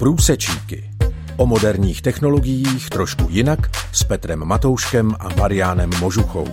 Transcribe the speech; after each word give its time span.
Průsečíky. 0.00 0.90
O 1.36 1.46
moderních 1.46 2.02
technologiích 2.02 2.90
trošku 2.90 3.26
jinak 3.30 3.58
s 3.92 4.04
Petrem 4.04 4.44
Matouškem 4.44 5.14
a 5.20 5.28
Mariánem 5.34 5.90
Možuchou. 6.00 6.46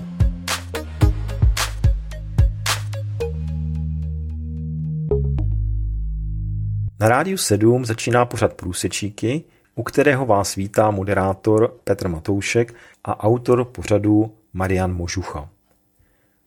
Na 7.00 7.10
rádiu 7.10 7.38
7 7.38 7.86
začíná 7.86 8.26
pořad 8.26 8.54
Průsečíky, 8.54 9.44
u 9.76 9.84
kterého 9.84 10.26
vás 10.26 10.56
vítá 10.56 10.92
moderátor 10.92 11.74
Petr 11.84 12.08
Matoušek 12.08 12.74
a 13.04 13.24
autor 13.24 13.66
pořadu 13.66 14.32
Marian 14.54 14.94
Možucha. 14.94 15.50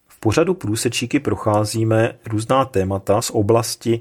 V 0.09 0.21
pořadu 0.21 0.55
Průsečíky 0.55 1.21
procházíme 1.21 2.13
různá 2.27 2.65
témata 2.65 3.23
z 3.23 3.31
oblasti 3.31 4.01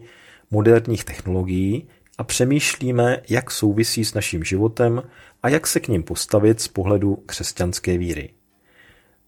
moderních 0.51 1.03
technologií 1.03 1.87
a 2.19 2.23
přemýšlíme, 2.23 3.21
jak 3.29 3.51
souvisí 3.51 4.05
s 4.05 4.13
naším 4.13 4.43
životem 4.43 5.03
a 5.43 5.49
jak 5.49 5.67
se 5.67 5.79
k 5.79 5.87
ním 5.87 6.03
postavit 6.03 6.61
z 6.61 6.67
pohledu 6.67 7.15
křesťanské 7.25 7.97
víry. 7.97 8.29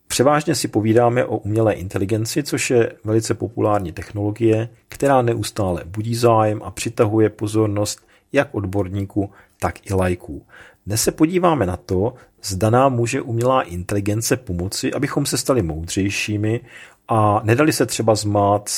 Převážně 0.07 0.55
si 0.55 0.67
povídáme 0.67 1.25
o 1.25 1.37
umělé 1.37 1.73
inteligenci, 1.73 2.43
což 2.43 2.69
je 2.69 2.93
velice 3.03 3.33
populární 3.33 3.91
technologie, 3.91 4.69
která 4.89 5.21
neustále 5.21 5.83
budí 5.85 6.15
zájem 6.15 6.61
a 6.63 6.71
přitahuje 6.71 7.29
pozornost 7.29 8.07
jak 8.33 8.55
odborníků, 8.55 9.29
tak 9.59 9.89
i 9.89 9.93
lajků. 9.93 10.45
Dnes 10.85 11.03
se 11.03 11.11
podíváme 11.11 11.65
na 11.65 11.77
to, 11.77 12.13
zda 12.43 12.69
nám 12.69 12.93
může 12.93 13.21
umělá 13.21 13.61
inteligence 13.61 14.37
pomoci, 14.37 14.93
abychom 14.93 15.25
se 15.25 15.37
stali 15.37 15.61
moudřejšími 15.61 16.61
a 17.07 17.41
nedali 17.43 17.73
se 17.73 17.85
třeba 17.85 18.15
zmát 18.15 18.69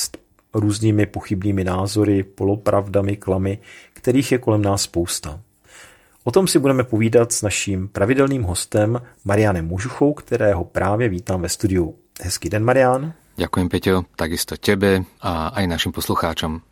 různými 0.54 1.06
pochybnými 1.06 1.64
názory, 1.64 2.22
polopravdami, 2.22 3.16
klamy, 3.16 3.58
kterých 3.92 4.32
je 4.32 4.38
kolem 4.38 4.62
nás 4.62 4.82
spousta. 4.82 5.40
O 6.24 6.30
tom 6.30 6.46
si 6.46 6.58
budeme 6.58 6.84
povídat 6.84 7.32
s 7.32 7.42
naším 7.42 7.88
pravidelným 7.88 8.42
hostem 8.42 9.00
Marianem 9.24 9.66
Mužuchou, 9.66 10.12
kterého 10.14 10.64
právě 10.64 11.08
vítám 11.08 11.42
ve 11.42 11.48
studiu. 11.48 11.94
Hezký 12.22 12.48
den, 12.48 12.64
Marian. 12.64 13.12
Ďakujem, 13.36 13.68
Peťo, 13.68 14.06
takisto 14.14 14.54
tebe 14.54 15.02
a 15.18 15.50
aj 15.58 15.66
našim 15.66 15.90
poslucháčom. 15.90 16.62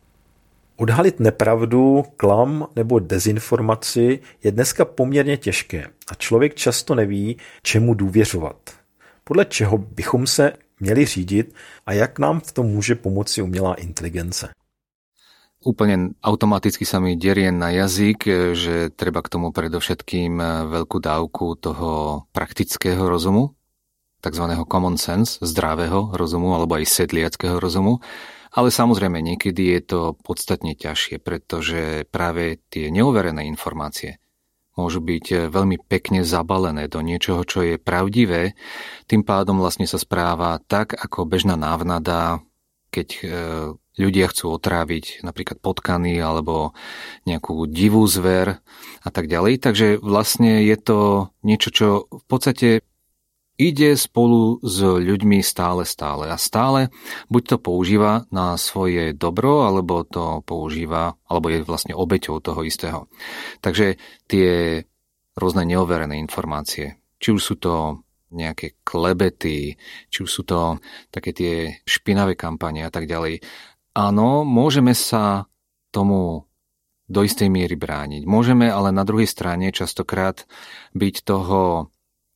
Odhalit 0.79 1.19
nepravdu, 1.19 2.03
klam 2.17 2.67
nebo 2.75 2.99
dezinformaci 2.99 4.19
je 4.43 4.51
dneska 4.51 4.85
poměrně 4.85 5.37
těžké 5.37 5.85
a 6.07 6.15
člověk 6.15 6.55
často 6.55 6.95
neví, 6.95 7.37
čemu 7.61 7.93
důvěřovat. 7.93 8.57
Podle 9.23 9.45
čeho 9.45 9.77
bychom 9.77 10.27
se 10.27 10.53
měli 10.83 11.05
řídit 11.05 11.55
a 11.87 11.95
jak 11.95 12.19
nám 12.19 12.43
v 12.43 12.51
tom 12.51 12.65
může 12.67 12.95
pomoci 12.99 13.39
umělá 13.41 13.79
inteligence? 13.79 14.51
Úplne 15.63 16.11
automaticky 16.19 16.83
sa 16.83 16.99
mi 16.99 17.15
derie 17.15 17.47
na 17.47 17.71
jazyk, 17.71 18.51
že 18.51 18.91
treba 18.91 19.23
k 19.23 19.31
tomu 19.31 19.55
predovšetkým 19.55 20.35
veľkú 20.67 20.99
dávku 20.99 21.55
toho 21.55 22.27
praktického 22.35 23.07
rozumu, 23.07 23.55
tzv. 24.19 24.43
common 24.67 24.99
sense, 24.99 25.39
zdravého 25.39 26.11
rozumu 26.19 26.51
alebo 26.51 26.75
aj 26.75 26.83
sedliackého 26.83 27.63
rozumu. 27.63 28.03
Ale 28.51 28.75
samozrejme, 28.75 29.23
niekedy 29.23 29.79
je 29.79 29.81
to 29.87 29.99
podstatne 30.19 30.75
ťažšie, 30.75 31.23
pretože 31.23 32.11
práve 32.11 32.59
tie 32.67 32.91
neuverené 32.91 33.47
informácie 33.47 34.19
môžu 34.73 34.99
byť 35.01 35.53
veľmi 35.53 35.77
pekne 35.85 36.25
zabalené 36.25 36.89
do 36.89 36.99
niečoho, 37.05 37.45
čo 37.45 37.61
je 37.61 37.81
pravdivé. 37.81 38.57
Tým 39.05 39.21
pádom 39.21 39.61
vlastne 39.61 39.85
sa 39.85 40.01
správa 40.01 40.57
tak, 40.65 40.97
ako 40.97 41.29
bežná 41.29 41.53
návnada, 41.53 42.41
keď 42.93 43.09
ľudia 43.93 44.25
chcú 44.29 44.53
otráviť 44.57 45.21
napríklad 45.21 45.61
potkany 45.61 46.17
alebo 46.17 46.73
nejakú 47.29 47.69
divú 47.69 48.05
zver 48.09 48.61
a 49.05 49.09
tak 49.13 49.29
ďalej. 49.29 49.61
Takže 49.61 49.87
vlastne 50.01 50.65
je 50.65 50.77
to 50.77 51.29
niečo, 51.45 51.69
čo 51.69 51.87
v 52.09 52.25
podstate 52.25 52.69
ide 53.69 53.95
spolu 53.95 54.59
s 54.59 54.83
ľuďmi 54.83 55.39
stále, 55.39 55.87
stále 55.87 56.27
a 56.27 56.37
stále 56.37 56.91
buď 57.31 57.43
to 57.55 57.57
používa 57.63 58.27
na 58.33 58.59
svoje 58.59 59.15
dobro, 59.15 59.63
alebo 59.63 60.03
to 60.03 60.43
používa, 60.43 61.15
alebo 61.31 61.47
je 61.47 61.63
vlastne 61.63 61.95
obeťou 61.95 62.43
toho 62.43 62.61
istého. 62.67 63.07
Takže 63.63 63.95
tie 64.27 64.83
rôzne 65.39 65.63
neoverené 65.63 66.19
informácie, 66.19 66.99
či 67.17 67.31
už 67.31 67.41
sú 67.41 67.55
to 67.57 68.03
nejaké 68.33 68.81
klebety, 68.81 69.77
či 70.09 70.19
už 70.25 70.29
sú 70.29 70.41
to 70.41 70.81
také 71.13 71.31
tie 71.37 71.53
špinavé 71.85 72.33
kampane 72.33 72.81
a 72.81 72.89
tak 72.89 73.05
ďalej, 73.05 73.45
Áno, 73.93 74.41
môžeme 74.41 74.97
sa 74.97 75.45
tomu 75.93 76.49
do 77.05 77.21
istej 77.21 77.45
miery 77.45 77.77
brániť. 77.77 78.25
Môžeme 78.25 78.73
ale 78.73 78.89
na 78.89 79.05
druhej 79.05 79.29
strane 79.29 79.69
častokrát 79.69 80.49
byť 80.97 81.15
toho 81.21 81.92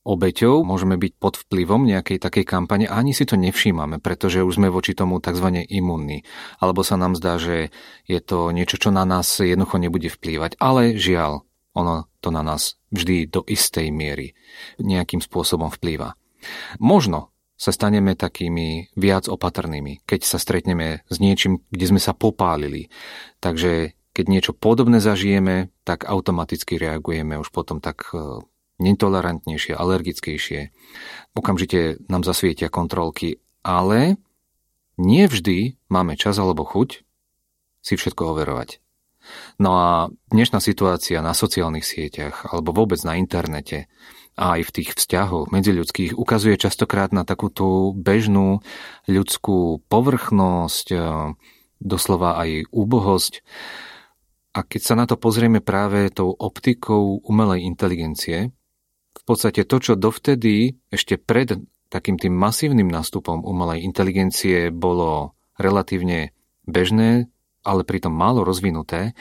obeťou, 0.08 0.64
môžeme 0.64 0.96
byť 0.96 1.12
pod 1.20 1.36
vplyvom 1.36 1.84
nejakej 1.84 2.16
takej 2.16 2.48
kampane 2.48 2.88
a 2.88 2.96
ani 2.96 3.12
si 3.12 3.28
to 3.28 3.36
nevšímame, 3.36 4.00
pretože 4.00 4.40
už 4.40 4.56
sme 4.56 4.72
voči 4.72 4.96
tomu 4.96 5.20
tzv. 5.20 5.44
imunní. 5.68 6.24
Alebo 6.56 6.80
sa 6.80 6.96
nám 6.96 7.12
zdá, 7.12 7.36
že 7.36 7.68
je 8.08 8.20
to 8.24 8.48
niečo, 8.56 8.80
čo 8.80 8.88
na 8.88 9.04
nás 9.04 9.28
jednoducho 9.36 9.76
nebude 9.76 10.08
vplývať. 10.08 10.56
Ale 10.56 10.96
žiaľ, 10.96 11.44
ono 11.76 12.08
to 12.24 12.32
na 12.32 12.40
nás 12.40 12.80
vždy 12.88 13.28
do 13.28 13.44
istej 13.44 13.92
miery 13.92 14.32
nejakým 14.80 15.20
spôsobom 15.20 15.68
vplýva. 15.68 16.16
Možno 16.80 17.36
sa 17.58 17.74
staneme 17.74 18.14
takými 18.14 18.94
viac 18.94 19.26
opatrnými, 19.26 20.06
keď 20.06 20.20
sa 20.22 20.38
stretneme 20.38 21.02
s 21.10 21.16
niečím, 21.18 21.60
kde 21.74 21.84
sme 21.90 22.00
sa 22.00 22.14
popálili. 22.14 22.86
Takže 23.42 23.98
keď 24.14 24.24
niečo 24.30 24.52
podobné 24.54 25.02
zažijeme, 25.02 25.74
tak 25.82 26.06
automaticky 26.06 26.78
reagujeme 26.78 27.38
už 27.38 27.50
potom 27.50 27.82
tak 27.82 28.10
e, 28.14 28.42
netolerantnejšie, 28.78 29.74
alergickejšie. 29.74 30.70
Okamžite 31.34 32.02
nám 32.06 32.22
zasvietia 32.22 32.70
kontrolky, 32.70 33.42
ale 33.62 34.18
nie 34.98 35.26
vždy 35.30 35.78
máme 35.90 36.18
čas 36.18 36.38
alebo 36.38 36.66
chuť 36.66 37.02
si 37.82 37.94
všetko 37.94 38.34
overovať. 38.34 38.82
No 39.60 39.70
a 39.76 39.88
dnešná 40.32 40.58
situácia 40.58 41.20
na 41.20 41.36
sociálnych 41.36 41.84
sieťach 41.84 42.48
alebo 42.48 42.72
vôbec 42.72 42.98
na 43.04 43.20
internete 43.20 43.90
a 44.38 44.56
aj 44.56 44.70
v 44.70 44.74
tých 44.80 44.90
vzťahoch 44.94 45.50
medziľudských 45.50 46.14
ukazuje 46.14 46.54
častokrát 46.56 47.10
na 47.10 47.26
takú 47.26 47.50
tú 47.50 47.92
bežnú 47.92 48.62
ľudskú 49.10 49.82
povrchnosť, 49.90 50.86
e, 50.94 50.98
doslova 51.82 52.38
aj 52.38 52.70
úbohosť. 52.70 53.42
A 54.54 54.62
keď 54.62 54.80
sa 54.82 54.94
na 54.94 55.04
to 55.10 55.18
pozrieme 55.18 55.58
práve 55.58 56.10
tou 56.14 56.30
optikou 56.34 57.18
umelej 57.26 57.66
inteligencie, 57.66 58.54
podstate 59.28 59.68
to, 59.68 59.76
čo 59.78 59.92
dovtedy 59.94 60.80
ešte 60.88 61.20
pred 61.20 61.60
takým 61.88 62.20
tým 62.20 62.36
masívnym 62.36 62.88
nástupom 62.88 63.44
umelej 63.44 63.84
inteligencie 63.84 64.68
bolo 64.68 65.36
relatívne 65.56 66.36
bežné, 66.68 67.28
ale 67.64 67.84
pritom 67.84 68.12
málo 68.12 68.44
rozvinuté, 68.44 69.16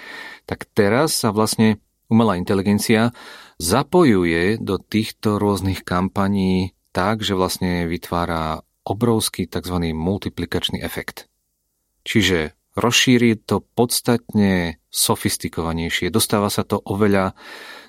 tak 0.48 0.68
teraz 0.76 1.16
sa 1.16 1.32
vlastne 1.32 1.80
umelá 2.08 2.40
inteligencia 2.40 3.12
zapojuje 3.60 4.60
do 4.60 4.80
týchto 4.80 5.40
rôznych 5.40 5.84
kampaní 5.84 6.76
tak, 6.96 7.22
že 7.22 7.38
vlastne 7.38 7.86
vytvára 7.86 8.64
obrovský 8.88 9.46
tzv. 9.46 9.92
multiplikačný 9.92 10.82
efekt. 10.82 11.28
Čiže 12.08 12.57
rozšíri 12.78 13.42
to 13.42 13.66
podstatne 13.74 14.78
sofistikovanejšie, 14.94 16.14
dostáva 16.14 16.54
sa 16.54 16.62
to 16.62 16.78
oveľa 16.78 17.34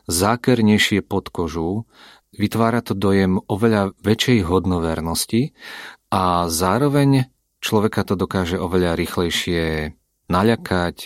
zákernejšie 0.09 1.05
pod 1.05 1.29
kožu, 1.29 1.85
vytvára 2.33 2.81
to 2.81 2.97
dojem 2.97 3.37
oveľa 3.45 3.93
väčšej 4.01 4.49
hodnovernosti 4.49 5.53
a 6.09 6.49
zároveň 6.49 7.29
človeka 7.61 8.09
to 8.09 8.17
dokáže 8.17 8.57
oveľa 8.57 8.97
rýchlejšie 8.97 9.93
naľakať, 10.33 10.97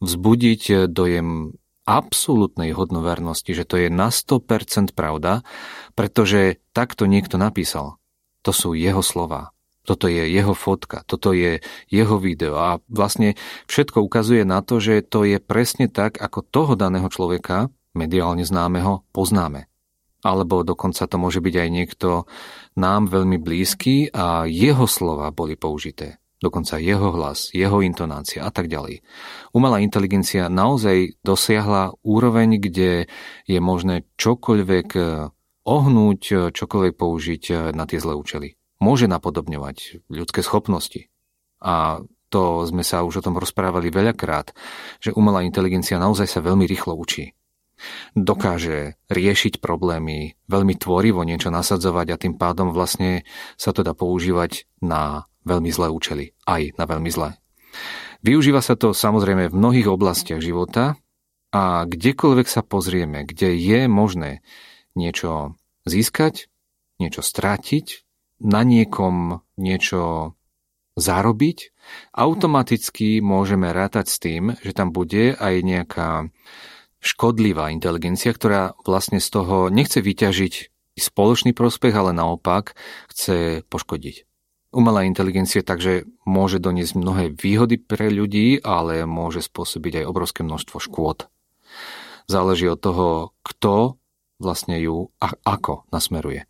vzbudiť 0.00 0.88
dojem 0.88 1.56
absolútnej 1.86 2.74
hodnovernosti, 2.74 3.54
že 3.54 3.64
to 3.64 3.78
je 3.78 3.88
na 3.88 4.10
100% 4.10 4.92
pravda, 4.92 5.46
pretože 5.94 6.58
takto 6.74 7.06
niekto 7.06 7.38
napísal. 7.38 8.00
To 8.42 8.50
sú 8.50 8.74
jeho 8.74 9.00
slova. 9.00 9.55
Toto 9.86 10.10
je 10.10 10.26
jeho 10.26 10.52
fotka, 10.52 11.06
toto 11.06 11.30
je 11.30 11.62
jeho 11.86 12.16
video 12.18 12.58
a 12.58 12.82
vlastne 12.90 13.38
všetko 13.70 14.02
ukazuje 14.02 14.42
na 14.42 14.60
to, 14.60 14.82
že 14.82 15.06
to 15.06 15.22
je 15.22 15.38
presne 15.38 15.86
tak, 15.86 16.18
ako 16.18 16.42
toho 16.42 16.72
daného 16.74 17.06
človeka, 17.06 17.70
mediálne 17.94 18.42
známeho, 18.42 19.06
poznáme. 19.14 19.70
Alebo 20.26 20.66
dokonca 20.66 21.06
to 21.06 21.16
môže 21.22 21.38
byť 21.38 21.54
aj 21.54 21.68
niekto 21.70 22.08
nám 22.74 23.06
veľmi 23.06 23.38
blízky 23.38 24.10
a 24.10 24.50
jeho 24.50 24.90
slova 24.90 25.30
boli 25.30 25.54
použité 25.54 26.18
dokonca 26.36 26.76
jeho 26.76 27.16
hlas, 27.16 27.50
jeho 27.56 27.80
intonácia 27.80 28.44
a 28.44 28.52
tak 28.52 28.68
ďalej. 28.68 29.00
Umelá 29.56 29.80
inteligencia 29.80 30.52
naozaj 30.52 31.16
dosiahla 31.24 31.96
úroveň, 32.04 32.60
kde 32.60 33.08
je 33.48 33.58
možné 33.60 34.04
čokoľvek 34.20 34.88
eh, 34.96 35.32
ohnúť, 35.64 36.22
eh, 36.32 36.38
čokoľvek 36.52 36.94
použiť 36.94 37.42
eh, 37.50 37.56
na 37.72 37.84
tie 37.88 37.98
zlé 38.00 38.14
účely. 38.16 38.55
Môže 38.76 39.08
napodobňovať 39.08 40.08
ľudské 40.12 40.44
schopnosti. 40.44 41.08
A 41.62 42.04
to 42.28 42.66
sme 42.68 42.82
sa 42.82 43.06
už 43.06 43.22
o 43.22 43.24
tom 43.24 43.38
rozprávali 43.38 43.88
veľakrát, 43.88 44.52
že 45.00 45.14
umelá 45.14 45.46
inteligencia 45.46 45.96
naozaj 45.96 46.28
sa 46.28 46.44
veľmi 46.44 46.66
rýchlo 46.68 46.92
učí. 46.98 47.32
Dokáže 48.16 48.96
riešiť 49.12 49.60
problémy, 49.60 50.40
veľmi 50.48 50.74
tvorivo 50.80 51.20
niečo 51.22 51.52
nasadzovať 51.52 52.06
a 52.12 52.20
tým 52.20 52.34
pádom 52.40 52.72
vlastne 52.72 53.28
sa 53.60 53.76
to 53.76 53.84
dá 53.84 53.92
používať 53.92 54.64
na 54.80 55.28
veľmi 55.44 55.68
zlé 55.68 55.92
účely. 55.92 56.24
Aj 56.48 56.64
na 56.80 56.84
veľmi 56.88 57.10
zlé. 57.12 57.36
Využíva 58.24 58.64
sa 58.64 58.74
to 58.74 58.96
samozrejme 58.96 59.52
v 59.52 59.58
mnohých 59.58 59.92
oblastiach 59.92 60.40
života 60.40 60.96
a 61.52 61.84
kdekoľvek 61.84 62.48
sa 62.48 62.64
pozrieme, 62.64 63.28
kde 63.28 63.54
je 63.54 63.80
možné 63.86 64.40
niečo 64.96 65.54
získať, 65.84 66.48
niečo 66.96 67.20
strátiť, 67.20 68.05
na 68.40 68.62
niekom 68.62 69.40
niečo 69.56 70.34
zarobiť, 70.96 71.76
automaticky 72.16 73.20
môžeme 73.20 73.68
rátať 73.70 74.06
s 74.08 74.16
tým, 74.16 74.42
že 74.64 74.72
tam 74.72 74.90
bude 74.90 75.36
aj 75.36 75.54
nejaká 75.60 76.08
škodlivá 77.04 77.70
inteligencia, 77.70 78.32
ktorá 78.32 78.72
vlastne 78.82 79.20
z 79.20 79.28
toho 79.28 79.68
nechce 79.68 80.00
vyťažiť 80.00 80.54
spoločný 80.96 81.52
prospech, 81.52 81.92
ale 81.92 82.16
naopak 82.16 82.72
chce 83.12 83.60
poškodiť. 83.68 84.24
Umelá 84.72 85.04
inteligencia 85.04 85.60
takže 85.60 86.08
môže 86.24 86.60
doniesť 86.60 86.96
mnohé 86.96 87.24
výhody 87.32 87.76
pre 87.80 88.08
ľudí, 88.12 88.60
ale 88.60 89.04
môže 89.04 89.44
spôsobiť 89.44 90.02
aj 90.02 90.08
obrovské 90.08 90.40
množstvo 90.42 90.76
škôd. 90.80 91.28
Záleží 92.26 92.66
od 92.66 92.80
toho, 92.82 93.36
kto 93.46 94.00
vlastne 94.40 94.76
ju 94.80 95.12
a 95.22 95.32
ako 95.46 95.86
nasmeruje. 95.94 96.48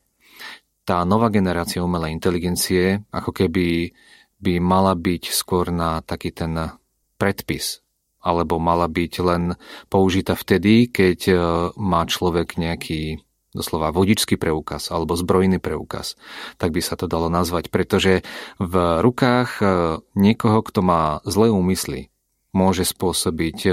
Tá 0.86 1.02
nová 1.02 1.34
generácia 1.34 1.82
umelej 1.82 2.14
inteligencie 2.14 3.02
ako 3.10 3.34
keby 3.34 3.90
by 4.38 4.62
mala 4.62 4.94
byť 4.94 5.34
skôr 5.34 5.74
na 5.74 5.98
taký 5.98 6.30
ten 6.30 6.78
predpis, 7.18 7.82
alebo 8.22 8.62
mala 8.62 8.86
byť 8.86 9.12
len 9.26 9.58
použitá 9.90 10.38
vtedy, 10.38 10.86
keď 10.86 11.18
e, 11.26 11.34
má 11.74 12.06
človek 12.06 12.54
nejaký 12.54 13.18
doslova 13.50 13.90
vodičský 13.90 14.38
preukaz 14.38 14.92
alebo 14.94 15.18
zbrojný 15.18 15.58
preukaz, 15.58 16.14
tak 16.60 16.70
by 16.70 16.78
sa 16.84 16.94
to 16.94 17.10
dalo 17.10 17.32
nazvať, 17.32 17.72
pretože 17.72 18.22
v 18.62 18.74
rukách 19.02 19.50
e, 19.58 19.66
niekoho, 20.14 20.62
kto 20.62 20.86
má 20.86 21.18
zlé 21.26 21.50
úmysly, 21.50 22.14
môže 22.54 22.86
spôsobiť 22.86 23.58
e, 23.66 23.70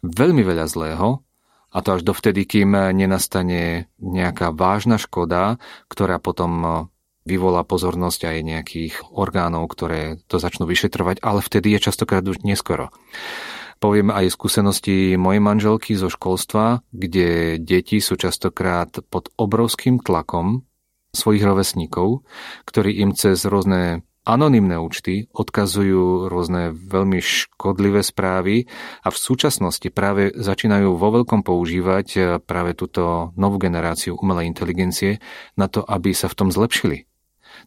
veľmi 0.00 0.40
veľa 0.40 0.66
zlého 0.72 1.25
a 1.76 1.84
to 1.84 2.00
až 2.00 2.08
dovtedy, 2.08 2.48
kým 2.48 2.72
nenastane 2.72 3.92
nejaká 4.00 4.48
vážna 4.56 4.96
škoda, 4.96 5.60
ktorá 5.92 6.16
potom 6.16 6.88
vyvolá 7.28 7.68
pozornosť 7.68 8.32
aj 8.32 8.36
nejakých 8.40 8.94
orgánov, 9.12 9.68
ktoré 9.68 10.16
to 10.24 10.40
začnú 10.40 10.64
vyšetrovať, 10.64 11.20
ale 11.20 11.44
vtedy 11.44 11.76
je 11.76 11.92
častokrát 11.92 12.24
už 12.24 12.40
neskoro. 12.48 12.88
Poviem 13.76 14.08
aj 14.08 14.32
skúsenosti 14.32 15.20
mojej 15.20 15.42
manželky 15.44 15.92
zo 16.00 16.08
školstva, 16.08 16.80
kde 16.96 17.60
deti 17.60 18.00
sú 18.00 18.16
častokrát 18.16 19.04
pod 19.12 19.28
obrovským 19.36 20.00
tlakom 20.00 20.64
svojich 21.12 21.44
rovesníkov, 21.44 22.24
ktorí 22.64 23.04
im 23.04 23.12
cez 23.12 23.44
rôzne 23.44 24.00
anonymné 24.26 24.76
účty 24.76 25.30
odkazujú 25.30 26.26
rôzne 26.26 26.74
veľmi 26.74 27.22
škodlivé 27.22 28.02
správy 28.02 28.66
a 29.06 29.08
v 29.14 29.18
súčasnosti 29.18 29.86
práve 29.94 30.34
začínajú 30.34 30.98
vo 30.98 31.08
veľkom 31.22 31.46
používať 31.46 32.42
práve 32.42 32.74
túto 32.74 33.30
novú 33.38 33.62
generáciu 33.62 34.18
umelej 34.18 34.50
inteligencie 34.50 35.22
na 35.54 35.70
to, 35.70 35.86
aby 35.86 36.10
sa 36.10 36.26
v 36.26 36.36
tom 36.36 36.48
zlepšili. 36.50 37.06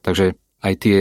Takže 0.04 0.36
aj 0.60 0.74
tie 0.84 1.00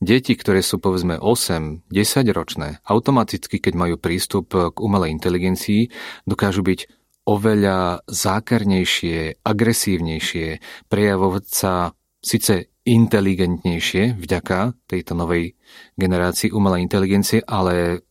deti, 0.00 0.32
ktoré 0.38 0.62
sú 0.64 0.80
povedzme 0.80 1.18
8-10 1.20 1.90
ročné, 2.32 2.80
automaticky, 2.86 3.60
keď 3.60 3.74
majú 3.76 3.94
prístup 4.00 4.54
k 4.54 4.76
umelej 4.80 5.12
inteligencii, 5.12 5.92
dokážu 6.24 6.64
byť 6.64 6.80
oveľa 7.28 8.08
zákernejšie, 8.08 9.44
agresívnejšie, 9.44 10.48
prejavovať 10.88 11.44
sa 11.46 11.92
síce 12.24 12.69
inteligentnejšie 12.84 14.16
vďaka 14.16 14.74
tejto 14.88 15.12
novej 15.12 15.56
generácii 16.00 16.50
umelej 16.50 16.84
inteligencie, 16.86 17.44
ale 17.44 18.04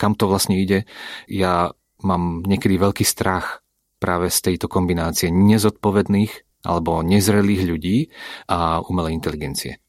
kam 0.00 0.16
to 0.16 0.26
vlastne 0.26 0.56
ide? 0.56 0.88
Ja 1.28 1.70
mám 2.00 2.44
niekedy 2.44 2.80
veľký 2.80 3.04
strach 3.04 3.64
práve 4.00 4.28
z 4.28 4.52
tejto 4.52 4.68
kombinácie 4.68 5.32
nezodpovedných 5.32 6.64
alebo 6.64 7.04
nezrelých 7.04 7.62
ľudí 7.64 7.96
a 8.48 8.80
umelej 8.84 9.16
inteligencie. 9.16 9.80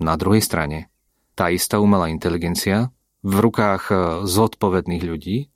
Na 0.00 0.16
druhej 0.16 0.42
strane, 0.42 0.92
tá 1.36 1.48
istá 1.52 1.80
umelá 1.80 2.08
inteligencia 2.08 2.92
v 3.22 3.34
rukách 3.38 3.82
e, 3.88 3.94
zodpovedných 4.26 5.04
ľudí 5.06 5.48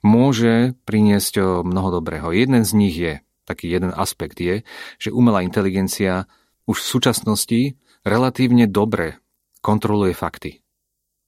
môže 0.00 0.74
priniesť 0.88 1.34
e, 1.38 1.42
mnoho 1.62 2.00
dobrého. 2.00 2.32
Jeden 2.32 2.64
z 2.64 2.72
nich 2.74 2.96
je, 2.96 3.20
taký 3.44 3.68
jeden 3.70 3.92
aspekt 3.92 4.40
je, 4.40 4.64
že 4.96 5.12
umelá 5.12 5.44
inteligencia 5.44 6.26
už 6.64 6.80
v 6.80 6.90
súčasnosti 6.98 7.60
relatívne 8.04 8.68
dobre 8.68 9.20
kontroluje 9.64 10.12
fakty. 10.12 10.60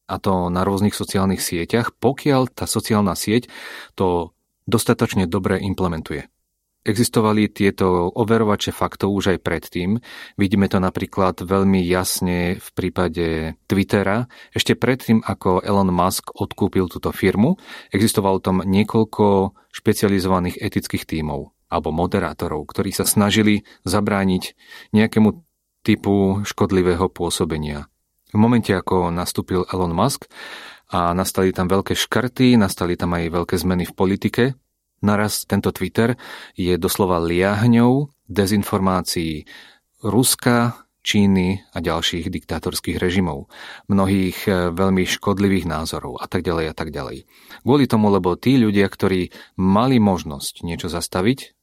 A 0.07 0.23
to 0.23 0.53
na 0.53 0.63
rôznych 0.63 0.95
sociálnych 0.95 1.43
sieťach, 1.43 1.97
pokiaľ 1.99 2.55
tá 2.55 2.69
sociálna 2.69 3.19
sieť 3.19 3.51
to 3.99 4.37
dostatočne 4.69 5.27
dobre 5.27 5.59
implementuje. 5.59 6.31
Existovali 6.87 7.51
tieto 7.51 8.15
overovače 8.15 8.71
faktov 8.71 9.11
už 9.11 9.35
aj 9.35 9.39
predtým. 9.43 9.99
Vidíme 10.39 10.71
to 10.71 10.79
napríklad 10.79 11.43
veľmi 11.43 11.83
jasne 11.83 12.63
v 12.63 12.69
prípade 12.79 13.59
Twittera. 13.67 14.31
Ešte 14.55 14.79
predtým, 14.79 15.19
ako 15.19 15.67
Elon 15.67 15.91
Musk 15.91 16.31
odkúpil 16.31 16.87
túto 16.87 17.11
firmu, 17.11 17.59
existovalo 17.91 18.39
tam 18.39 18.63
niekoľko 18.63 19.59
špecializovaných 19.75 20.63
etických 20.63 21.11
tímov 21.11 21.56
alebo 21.67 21.91
moderátorov, 21.91 22.67
ktorí 22.71 22.95
sa 22.95 23.05
snažili 23.05 23.67
zabrániť 23.87 24.55
nejakému 24.95 25.43
typu 25.83 26.43
škodlivého 26.43 27.07
pôsobenia. 27.11 27.87
V 28.35 28.39
momente, 28.39 28.75
ako 28.75 29.15
nastúpil 29.15 29.67
Elon 29.71 29.95
Musk 29.95 30.27
a 30.91 31.15
nastali 31.15 31.55
tam 31.55 31.71
veľké 31.71 31.95
škrty, 31.95 32.59
nastali 32.59 32.99
tam 32.99 33.15
aj 33.15 33.31
veľké 33.31 33.55
zmeny 33.59 33.87
v 33.87 33.95
politike, 33.95 34.45
Naraz 35.05 35.45
tento 35.45 35.69
Twitter 35.77 36.17
je 36.57 36.73
doslova 36.81 37.21
liahňou 37.21 38.09
dezinformácií 38.27 39.45
Ruska, 40.01 40.87
Číny 41.07 41.63
a 41.71 41.79
ďalších 41.79 42.27
diktátorských 42.27 42.99
režimov, 42.99 43.47
mnohých 43.87 44.51
e, 44.51 44.75
veľmi 44.75 45.07
škodlivých 45.07 45.71
názorov 45.71 46.19
a 46.19 46.27
tak 46.27 46.43
ďalej 46.43 46.67
a 46.67 46.75
tak 46.75 46.91
ďalej. 46.91 47.31
Kvôli 47.63 47.87
tomu, 47.87 48.11
lebo 48.11 48.35
tí 48.35 48.59
ľudia, 48.59 48.91
ktorí 48.91 49.31
mali 49.55 50.03
možnosť 50.03 50.67
niečo 50.67 50.91
zastaviť, 50.91 51.55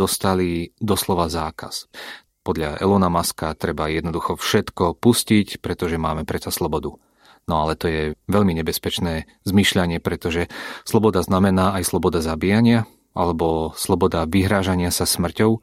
dostali 0.00 0.72
doslova 0.80 1.28
zákaz. 1.28 1.92
Podľa 2.40 2.80
Elona 2.80 3.12
Muska 3.12 3.52
treba 3.52 3.92
jednoducho 3.92 4.40
všetko 4.40 4.96
pustiť, 4.96 5.60
pretože 5.60 6.00
máme 6.00 6.24
predsa 6.24 6.48
slobodu. 6.48 6.96
No 7.44 7.54
ale 7.66 7.76
to 7.76 7.86
je 7.90 8.02
veľmi 8.32 8.56
nebezpečné 8.56 9.28
zmyšľanie, 9.44 10.00
pretože 10.00 10.48
sloboda 10.88 11.20
znamená 11.20 11.76
aj 11.76 11.92
sloboda 11.92 12.24
zabíjania 12.24 12.88
alebo 13.12 13.76
sloboda 13.76 14.24
vyhrážania 14.24 14.88
sa 14.88 15.04
smrťou. 15.04 15.60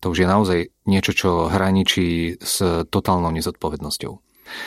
To 0.00 0.06
už 0.10 0.18
je 0.18 0.28
naozaj 0.28 0.60
niečo, 0.84 1.12
čo 1.12 1.30
hraničí 1.48 2.40
s 2.40 2.84
totálnou 2.88 3.32
nezodpovednosťou. 3.36 4.12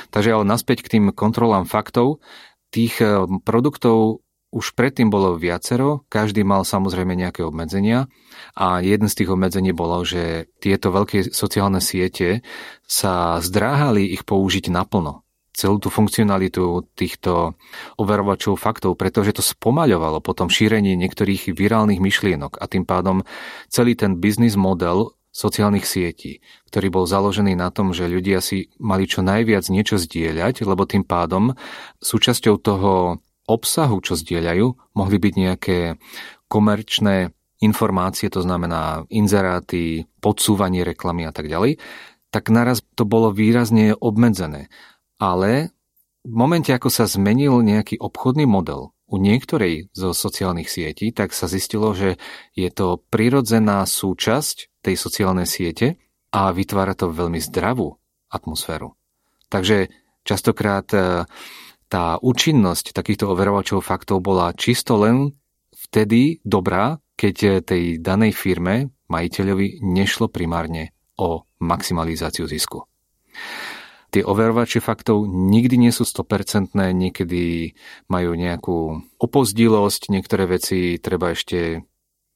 Takže 0.09 0.29
ale 0.31 0.45
naspäť 0.47 0.87
k 0.87 0.91
tým 0.97 1.05
kontrolám 1.11 1.67
faktov. 1.67 2.23
Tých 2.71 2.97
eh, 3.03 3.27
produktov 3.43 4.23
už 4.53 4.77
predtým 4.77 5.09
bolo 5.09 5.33
viacero, 5.33 6.05
každý 6.13 6.45
mal 6.45 6.61
samozrejme 6.61 7.17
nejaké 7.17 7.41
obmedzenia 7.41 8.05
a 8.53 8.85
jeden 8.85 9.09
z 9.09 9.17
tých 9.17 9.33
obmedzení 9.33 9.73
bolo, 9.73 10.05
že 10.05 10.53
tieto 10.61 10.93
veľké 10.93 11.33
sociálne 11.33 11.81
siete 11.81 12.45
sa 12.85 13.41
zdráhali 13.41 14.13
ich 14.13 14.21
použiť 14.29 14.69
naplno. 14.69 15.25
Celú 15.53 15.77
tú 15.77 15.89
funkcionalitu 15.89 16.85
týchto 16.97 17.57
overovačov 17.97 18.57
faktov, 18.57 18.97
pretože 18.97 19.37
to 19.37 19.43
spomaľovalo 19.45 20.21
potom 20.21 20.49
šírenie 20.49 20.97
niektorých 20.97 21.53
virálnych 21.53 22.01
myšlienok 22.01 22.57
a 22.57 22.65
tým 22.69 22.85
pádom 22.85 23.25
celý 23.69 23.93
ten 23.97 24.17
biznis 24.17 24.57
model 24.57 25.13
sociálnych 25.33 25.89
sietí, 25.89 26.45
ktorý 26.69 26.93
bol 26.93 27.05
založený 27.09 27.57
na 27.57 27.73
tom, 27.73 27.89
že 27.89 28.05
ľudia 28.05 28.37
si 28.37 28.69
mali 28.77 29.09
čo 29.09 29.25
najviac 29.25 29.65
niečo 29.73 29.97
zdieľať, 29.97 30.61
lebo 30.61 30.85
tým 30.85 31.01
pádom 31.01 31.57
súčasťou 32.01 32.55
toho 32.61 33.17
obsahu, 33.49 33.99
čo 33.99 34.15
zdieľajú, 34.15 34.95
mohli 34.95 35.17
byť 35.19 35.33
nejaké 35.35 35.77
komerčné 36.47 37.31
informácie, 37.63 38.27
to 38.27 38.43
znamená 38.43 39.07
inzeráty, 39.07 40.07
podsúvanie 40.19 40.83
reklamy 40.83 41.27
a 41.27 41.31
tak 41.31 41.47
ďalej, 41.47 41.79
tak 42.33 42.49
naraz 42.49 42.81
to 42.97 43.05
bolo 43.05 43.29
výrazne 43.29 43.93
obmedzené 43.93 44.67
ale 45.23 45.71
v 46.27 46.33
momente, 46.35 46.75
ako 46.75 46.91
sa 46.91 47.07
zmenil 47.07 47.63
nejaký 47.63 47.95
obchodný 47.95 48.43
model 48.43 48.91
u 49.07 49.15
niektorej 49.15 49.91
zo 49.95 50.11
sociálnych 50.11 50.67
sietí, 50.67 51.15
tak 51.15 51.31
sa 51.31 51.47
zistilo, 51.47 51.95
že 51.95 52.19
je 52.55 52.67
to 52.67 52.99
prirodzená 53.07 53.83
súčasť 53.87 54.83
tej 54.83 54.95
sociálnej 54.99 55.47
siete 55.47 55.95
a 56.35 56.51
vytvára 56.51 56.91
to 56.91 57.07
veľmi 57.07 57.39
zdravú 57.39 57.99
atmosféru. 58.27 58.99
Takže 59.47 59.91
častokrát 60.27 60.87
e, 60.91 61.27
tá 61.93 62.17
účinnosť 62.17 62.89
takýchto 62.89 63.29
overovačov 63.29 63.85
faktov 63.85 64.25
bola 64.25 64.49
čisto 64.57 64.97
len 64.97 65.37
vtedy 65.69 66.41
dobrá, 66.41 66.97
keď 67.13 67.61
tej 67.61 68.01
danej 68.01 68.33
firme, 68.33 68.89
majiteľovi, 69.13 69.85
nešlo 69.85 70.25
primárne 70.25 70.97
o 71.21 71.45
maximalizáciu 71.61 72.49
zisku. 72.49 72.89
Tie 74.09 74.25
overovače 74.25 74.81
faktov 74.81 75.29
nikdy 75.29 75.77
nie 75.77 75.93
sú 75.93 76.05
100%, 76.05 76.73
niekedy 76.73 77.73
majú 78.09 78.31
nejakú 78.33 78.77
opozdilosť, 79.21 80.09
niektoré 80.09 80.49
veci 80.49 80.97
treba 80.97 81.37
ešte 81.37 81.85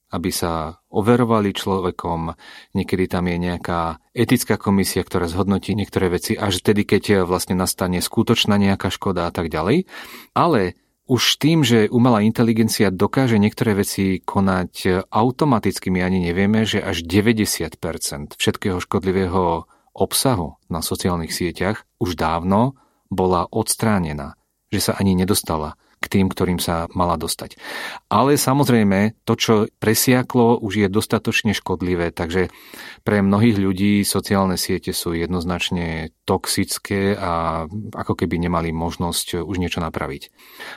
aby 0.08 0.30
sa 0.32 0.80
overovali 0.88 1.52
človekom. 1.52 2.32
Niekedy 2.72 3.04
tam 3.12 3.28
je 3.28 3.36
nejaká 3.36 4.00
etická 4.16 4.56
komisia, 4.56 5.04
ktorá 5.04 5.28
zhodnotí 5.28 5.76
niektoré 5.76 6.08
veci 6.08 6.32
až 6.32 6.64
vtedy, 6.64 6.88
keď 6.88 7.28
vlastne 7.28 7.54
nastane 7.56 8.00
skutočná 8.00 8.56
nejaká 8.56 8.88
škoda 8.88 9.28
a 9.28 9.32
tak 9.32 9.52
ďalej. 9.52 9.84
Ale 10.32 10.80
už 11.08 11.40
tým, 11.40 11.64
že 11.64 11.88
umelá 11.88 12.20
inteligencia 12.20 12.92
dokáže 12.92 13.40
niektoré 13.40 13.72
veci 13.72 14.20
konať 14.20 15.08
automaticky, 15.08 15.88
my 15.88 16.04
ani 16.04 16.20
nevieme, 16.20 16.68
že 16.68 16.84
až 16.84 17.00
90% 17.04 18.36
všetkého 18.36 18.76
škodlivého 18.76 19.64
obsahu 19.96 20.60
na 20.68 20.84
sociálnych 20.84 21.32
sieťach 21.32 21.88
už 21.96 22.12
dávno 22.14 22.76
bola 23.08 23.48
odstránená, 23.48 24.36
že 24.68 24.84
sa 24.84 24.92
ani 25.00 25.16
nedostala 25.16 25.80
k 25.98 26.06
tým, 26.06 26.30
ktorým 26.30 26.62
sa 26.62 26.86
mala 26.94 27.18
dostať. 27.18 27.58
Ale 28.06 28.38
samozrejme, 28.38 29.18
to, 29.26 29.34
čo 29.34 29.54
presiaklo, 29.82 30.62
už 30.62 30.86
je 30.86 30.88
dostatočne 30.88 31.52
škodlivé, 31.52 32.14
takže 32.14 32.54
pre 33.02 33.18
mnohých 33.18 33.58
ľudí 33.58 33.92
sociálne 34.06 34.54
siete 34.54 34.94
sú 34.94 35.14
jednoznačne 35.14 36.14
toxické 36.22 37.18
a 37.18 37.66
ako 37.94 38.14
keby 38.14 38.38
nemali 38.46 38.70
možnosť 38.70 39.42
už 39.42 39.56
niečo 39.58 39.82
napraviť. 39.82 40.22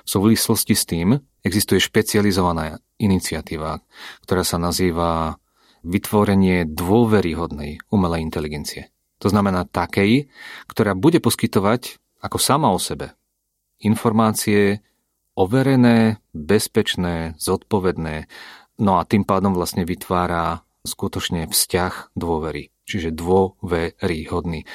V 0.06 0.10
súvislosti 0.10 0.74
s 0.74 0.84
tým 0.90 1.18
existuje 1.46 1.78
špecializovaná 1.78 2.82
iniciatíva, 2.98 3.82
ktorá 4.25 4.42
sa 4.42 4.58
nazýva 4.58 5.38
vytvorenie 5.82 6.70
dôveryhodnej 6.70 7.82
umelej 7.90 8.22
inteligencie. 8.22 8.94
To 9.22 9.30
znamená 9.30 9.70
takej, 9.70 10.30
ktorá 10.70 10.98
bude 10.98 11.22
poskytovať 11.22 12.01
ako 12.22 12.38
sama 12.38 12.70
o 12.74 12.78
sebe 12.82 13.18
informácie 13.82 14.86
overené, 15.36 16.20
bezpečné, 16.36 17.36
zodpovedné, 17.40 18.28
no 18.82 18.92
a 19.00 19.08
tým 19.08 19.24
pádom 19.24 19.56
vlastne 19.56 19.88
vytvára 19.88 20.66
skutočne 20.82 21.46
vzťah 21.46 22.18
dôvery, 22.18 22.74
čiže 22.90 23.14
dôveryhodný. 23.14 24.66
E, 24.66 24.68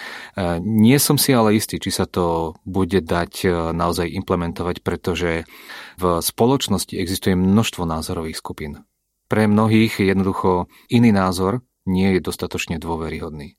nie 0.62 0.98
som 1.02 1.18
si 1.18 1.34
ale 1.34 1.58
istý, 1.58 1.82
či 1.82 1.90
sa 1.90 2.06
to 2.06 2.54
bude 2.62 3.02
dať 3.02 3.32
e, 3.42 3.48
naozaj 3.74 4.06
implementovať, 4.14 4.86
pretože 4.86 5.42
v 5.98 6.04
spoločnosti 6.22 6.94
existuje 6.94 7.34
množstvo 7.34 7.82
názorových 7.82 8.38
skupín. 8.38 8.86
Pre 9.26 9.50
mnohých 9.50 9.98
jednoducho 9.98 10.70
iný 10.86 11.10
názor 11.10 11.66
nie 11.90 12.14
je 12.14 12.20
dostatočne 12.22 12.78
dôveryhodný. 12.78 13.58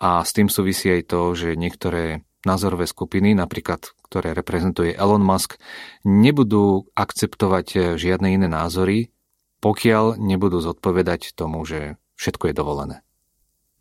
A 0.00 0.24
s 0.24 0.32
tým 0.32 0.48
súvisí 0.48 0.88
aj 0.88 1.08
to, 1.08 1.36
že 1.36 1.56
niektoré 1.56 2.24
názorové 2.44 2.86
skupiny, 2.86 3.36
napríklad 3.36 3.92
ktoré 4.08 4.32
reprezentuje 4.36 4.94
Elon 4.94 5.24
Musk, 5.24 5.58
nebudú 6.04 6.88
akceptovať 6.94 7.66
eh, 7.74 7.80
žiadne 7.98 8.32
iné 8.36 8.48
názory, 8.48 9.10
pokiaľ 9.64 10.20
nebudú 10.20 10.60
zodpovedať 10.60 11.32
tomu, 11.32 11.64
že 11.64 11.96
všetko 12.20 12.52
je 12.52 12.54
dovolené. 12.54 12.96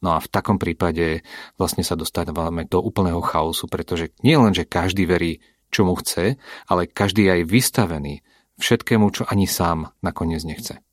No 0.04 0.16
a 0.16 0.20
v 0.20 0.28
takom 0.28 0.60
prípade 0.60 1.24
vlastne 1.56 1.84
sa 1.84 1.96
dostávame 1.96 2.68
do 2.68 2.84
úplného 2.84 3.24
chaosu, 3.24 3.72
pretože 3.72 4.12
nie 4.20 4.36
len, 4.36 4.52
že 4.52 4.68
každý 4.68 5.08
verí, 5.08 5.40
čo 5.72 5.88
mu 5.88 5.96
chce, 5.96 6.36
ale 6.68 6.92
každý 6.92 7.28
je 7.28 7.32
aj 7.40 7.44
vystavený 7.48 8.14
všetkému, 8.60 9.06
čo 9.16 9.24
ani 9.28 9.48
sám 9.48 9.96
nakoniec 10.04 10.44
nechce. 10.44 10.84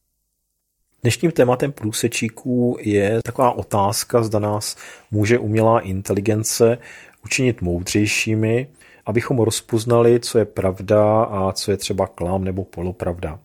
Dnešním 1.02 1.32
tématem 1.32 1.72
průsečíků 1.72 2.76
je 2.80 3.22
taková 3.24 3.52
otázka, 3.52 4.22
zda 4.22 4.38
nás 4.38 4.76
může 5.10 5.38
umělá 5.38 5.80
inteligence 5.80 6.78
učinit 7.24 7.62
moudřejšími, 7.62 8.68
abychom 9.06 9.38
rozpoznali, 9.38 10.20
co 10.20 10.38
je 10.38 10.44
pravda 10.44 11.22
a 11.22 11.52
co 11.52 11.70
je 11.70 11.76
třeba 11.76 12.06
klám 12.06 12.44
nebo 12.44 12.64
polopravda. 12.64 13.38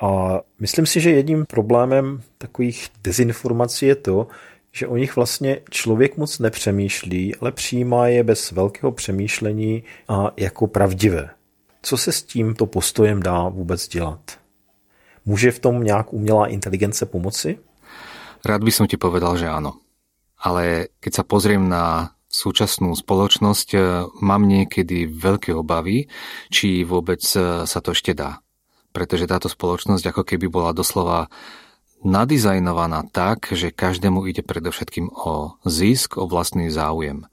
A 0.00 0.40
myslím 0.60 0.86
si, 0.86 1.00
že 1.00 1.10
jedním 1.10 1.46
problémem 1.46 2.22
takových 2.38 2.88
dezinformací 3.04 3.86
je 3.86 3.94
to, 3.94 4.26
že 4.72 4.86
o 4.86 4.96
nich 4.96 5.16
vlastně 5.16 5.58
člověk 5.70 6.16
moc 6.16 6.38
nepřemýšlí, 6.38 7.34
ale 7.36 7.52
přijímá 7.52 8.08
je 8.08 8.24
bez 8.24 8.50
velkého 8.50 8.92
přemýšlení 8.92 9.82
a 10.08 10.30
jako 10.36 10.66
pravdivé. 10.66 11.30
Co 11.82 11.96
se 11.96 12.12
s 12.12 12.22
tímto 12.22 12.66
postojem 12.66 13.22
dá 13.22 13.48
vůbec 13.48 13.88
dělat? 13.88 14.20
Může 15.24 15.50
v 15.50 15.58
tom 15.58 15.84
nějak 15.84 16.12
umělá 16.12 16.46
inteligence 16.46 17.06
pomoci? 17.06 17.58
Rád 18.44 18.60
by 18.60 18.72
som 18.72 18.84
ti 18.84 19.00
povedal, 19.00 19.40
že 19.40 19.48
áno. 19.48 19.80
Ale 20.36 20.92
keď 21.00 21.12
sa 21.16 21.24
pozriem 21.24 21.64
na 21.64 22.12
súčasnú 22.34 22.98
spoločnosť, 22.98 23.68
e, 23.74 23.78
mám 24.18 24.42
niekedy 24.50 25.06
veľké 25.06 25.54
obavy, 25.54 26.10
či 26.50 26.82
vôbec 26.82 27.22
e, 27.22 27.62
sa 27.62 27.78
to 27.78 27.94
ešte 27.94 28.10
dá. 28.18 28.42
Pretože 28.90 29.30
táto 29.30 29.46
spoločnosť 29.46 30.10
ako 30.10 30.22
keby 30.26 30.50
bola 30.50 30.74
doslova 30.74 31.30
nadizajnovaná 32.02 33.06
tak, 33.14 33.54
že 33.54 33.70
každému 33.70 34.26
ide 34.26 34.42
predovšetkým 34.42 35.14
o 35.14 35.56
zisk, 35.62 36.18
o 36.18 36.26
vlastný 36.26 36.68
záujem. 36.68 37.24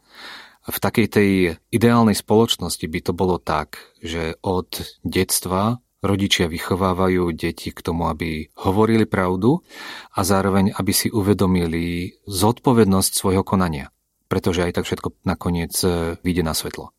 V 0.62 0.78
takej 0.78 1.08
tej 1.10 1.30
ideálnej 1.74 2.14
spoločnosti 2.14 2.86
by 2.86 3.00
to 3.02 3.12
bolo 3.18 3.42
tak, 3.42 3.82
že 4.00 4.38
od 4.46 4.70
detstva 5.02 5.82
rodičia 6.06 6.46
vychovávajú 6.46 7.34
deti 7.34 7.74
k 7.74 7.82
tomu, 7.82 8.10
aby 8.10 8.50
hovorili 8.62 9.10
pravdu 9.10 9.66
a 10.14 10.22
zároveň, 10.22 10.74
aby 10.78 10.94
si 10.94 11.10
uvedomili 11.10 12.16
zodpovednosť 12.30 13.12
svojho 13.12 13.42
konania 13.42 13.90
pretože 14.32 14.64
aj 14.64 14.80
tak 14.80 14.88
všetko 14.88 15.28
nakoniec 15.28 15.76
e, 15.84 16.16
vyjde 16.24 16.44
na 16.48 16.56
svetlo. 16.56 16.96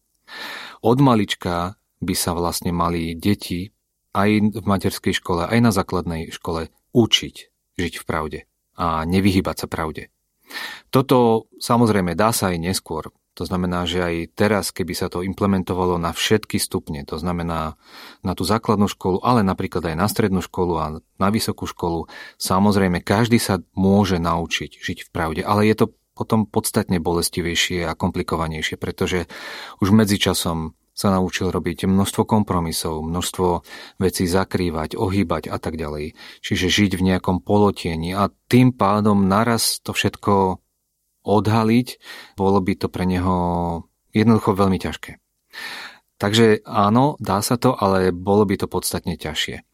Od 0.85 0.99
malička 1.01 1.81
by 2.05 2.13
sa 2.13 2.37
vlastne 2.37 2.77
mali 2.77 3.17
deti 3.17 3.73
aj 4.13 4.61
v 4.61 4.65
materskej 4.69 5.17
škole, 5.17 5.49
aj 5.49 5.59
na 5.65 5.73
základnej 5.73 6.29
škole 6.29 6.69
učiť 6.93 7.37
žiť 7.81 7.95
v 7.97 8.05
pravde 8.05 8.39
a 8.77 9.09
nevyhybať 9.09 9.65
sa 9.65 9.67
pravde. 9.67 10.13
Toto 10.93 11.49
samozrejme 11.57 12.13
dá 12.13 12.37
sa 12.37 12.53
aj 12.53 12.61
neskôr. 12.61 13.09
To 13.41 13.49
znamená, 13.49 13.89
že 13.89 14.05
aj 14.05 14.37
teraz, 14.37 14.77
keby 14.77 14.93
sa 14.93 15.09
to 15.09 15.25
implementovalo 15.25 15.97
na 15.97 16.13
všetky 16.13 16.61
stupne, 16.61 17.01
to 17.09 17.17
znamená 17.17 17.81
na 18.21 18.33
tú 18.37 18.45
základnú 18.45 18.93
školu, 18.93 19.25
ale 19.25 19.41
napríklad 19.41 19.89
aj 19.89 19.97
na 19.97 20.05
strednú 20.05 20.45
školu 20.45 20.75
a 20.77 20.87
na 21.01 21.29
vysokú 21.33 21.65
školu, 21.65 22.13
samozrejme 22.37 23.01
každý 23.01 23.41
sa 23.41 23.65
môže 23.73 24.21
naučiť 24.21 24.77
žiť 24.77 24.99
v 25.09 25.11
pravde, 25.17 25.41
ale 25.41 25.65
je 25.65 25.81
to 25.81 25.97
potom 26.13 26.45
podstatne 26.45 27.01
bolestivejšie 27.01 27.89
a 27.89 27.97
komplikovanejšie, 27.97 28.77
pretože 28.77 29.27
už 29.81 29.93
medzičasom 29.93 30.77
sa 30.93 31.09
naučil 31.09 31.49
robiť 31.49 31.89
množstvo 31.89 32.29
kompromisov, 32.29 33.01
množstvo 33.01 33.65
vecí 33.97 34.29
zakrývať, 34.29 35.01
ohýbať 35.01 35.49
a 35.49 35.57
tak 35.57 35.81
ďalej. 35.81 36.13
Čiže 36.45 36.69
žiť 36.69 36.93
v 37.01 37.07
nejakom 37.13 37.41
polotieni 37.41 38.13
a 38.13 38.29
tým 38.53 38.77
pádom 38.77 39.25
naraz 39.25 39.81
to 39.81 39.97
všetko 39.97 40.61
odhaliť, 41.25 41.89
bolo 42.37 42.61
by 42.61 42.73
to 42.77 42.93
pre 42.93 43.09
neho 43.09 43.37
jednoducho 44.13 44.53
veľmi 44.53 44.77
ťažké. 44.77 45.17
Takže 46.21 46.63
áno, 46.69 47.17
dá 47.19 47.41
sa 47.41 47.57
to, 47.57 47.73
ale 47.75 48.13
bolo 48.13 48.45
by 48.47 48.61
to 48.61 48.67
podstatne 48.69 49.17
ťažšie. 49.17 49.65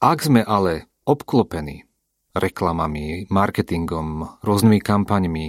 Ak 0.00 0.24
sme 0.24 0.40
ale 0.40 0.88
obklopení 1.04 1.89
reklamami, 2.34 3.26
marketingom, 3.28 4.38
rôznymi 4.42 4.78
kampaňmi. 4.78 5.46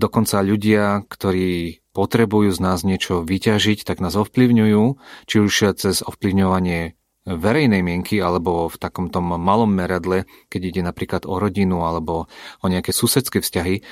Dokonca 0.00 0.40
ľudia, 0.40 1.04
ktorí 1.04 1.82
potrebujú 1.92 2.50
z 2.56 2.60
nás 2.60 2.80
niečo 2.82 3.20
vyťažiť, 3.20 3.84
tak 3.84 4.00
nás 4.00 4.16
ovplyvňujú, 4.16 4.82
či 5.28 5.36
už 5.44 5.76
cez 5.76 6.00
ovplyvňovanie 6.00 6.96
verejnej 7.28 7.82
mienky 7.86 8.18
alebo 8.18 8.66
v 8.66 8.76
takom 8.80 9.12
tom 9.12 9.30
malom 9.38 9.70
meradle, 9.70 10.26
keď 10.50 10.60
ide 10.74 10.82
napríklad 10.82 11.22
o 11.28 11.38
rodinu 11.38 11.86
alebo 11.86 12.26
o 12.58 12.66
nejaké 12.66 12.90
susedské 12.90 13.38
vzťahy, 13.38 13.84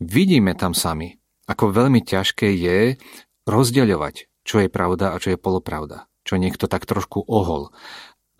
vidíme 0.00 0.56
tam 0.56 0.72
sami, 0.72 1.20
ako 1.50 1.74
veľmi 1.74 2.00
ťažké 2.00 2.48
je 2.56 2.96
rozdeľovať, 3.44 4.14
čo 4.46 4.56
je 4.64 4.68
pravda 4.72 5.12
a 5.12 5.20
čo 5.20 5.36
je 5.36 5.38
polopravda, 5.40 6.08
čo 6.24 6.40
niekto 6.40 6.64
tak 6.70 6.88
trošku 6.88 7.26
ohol. 7.28 7.74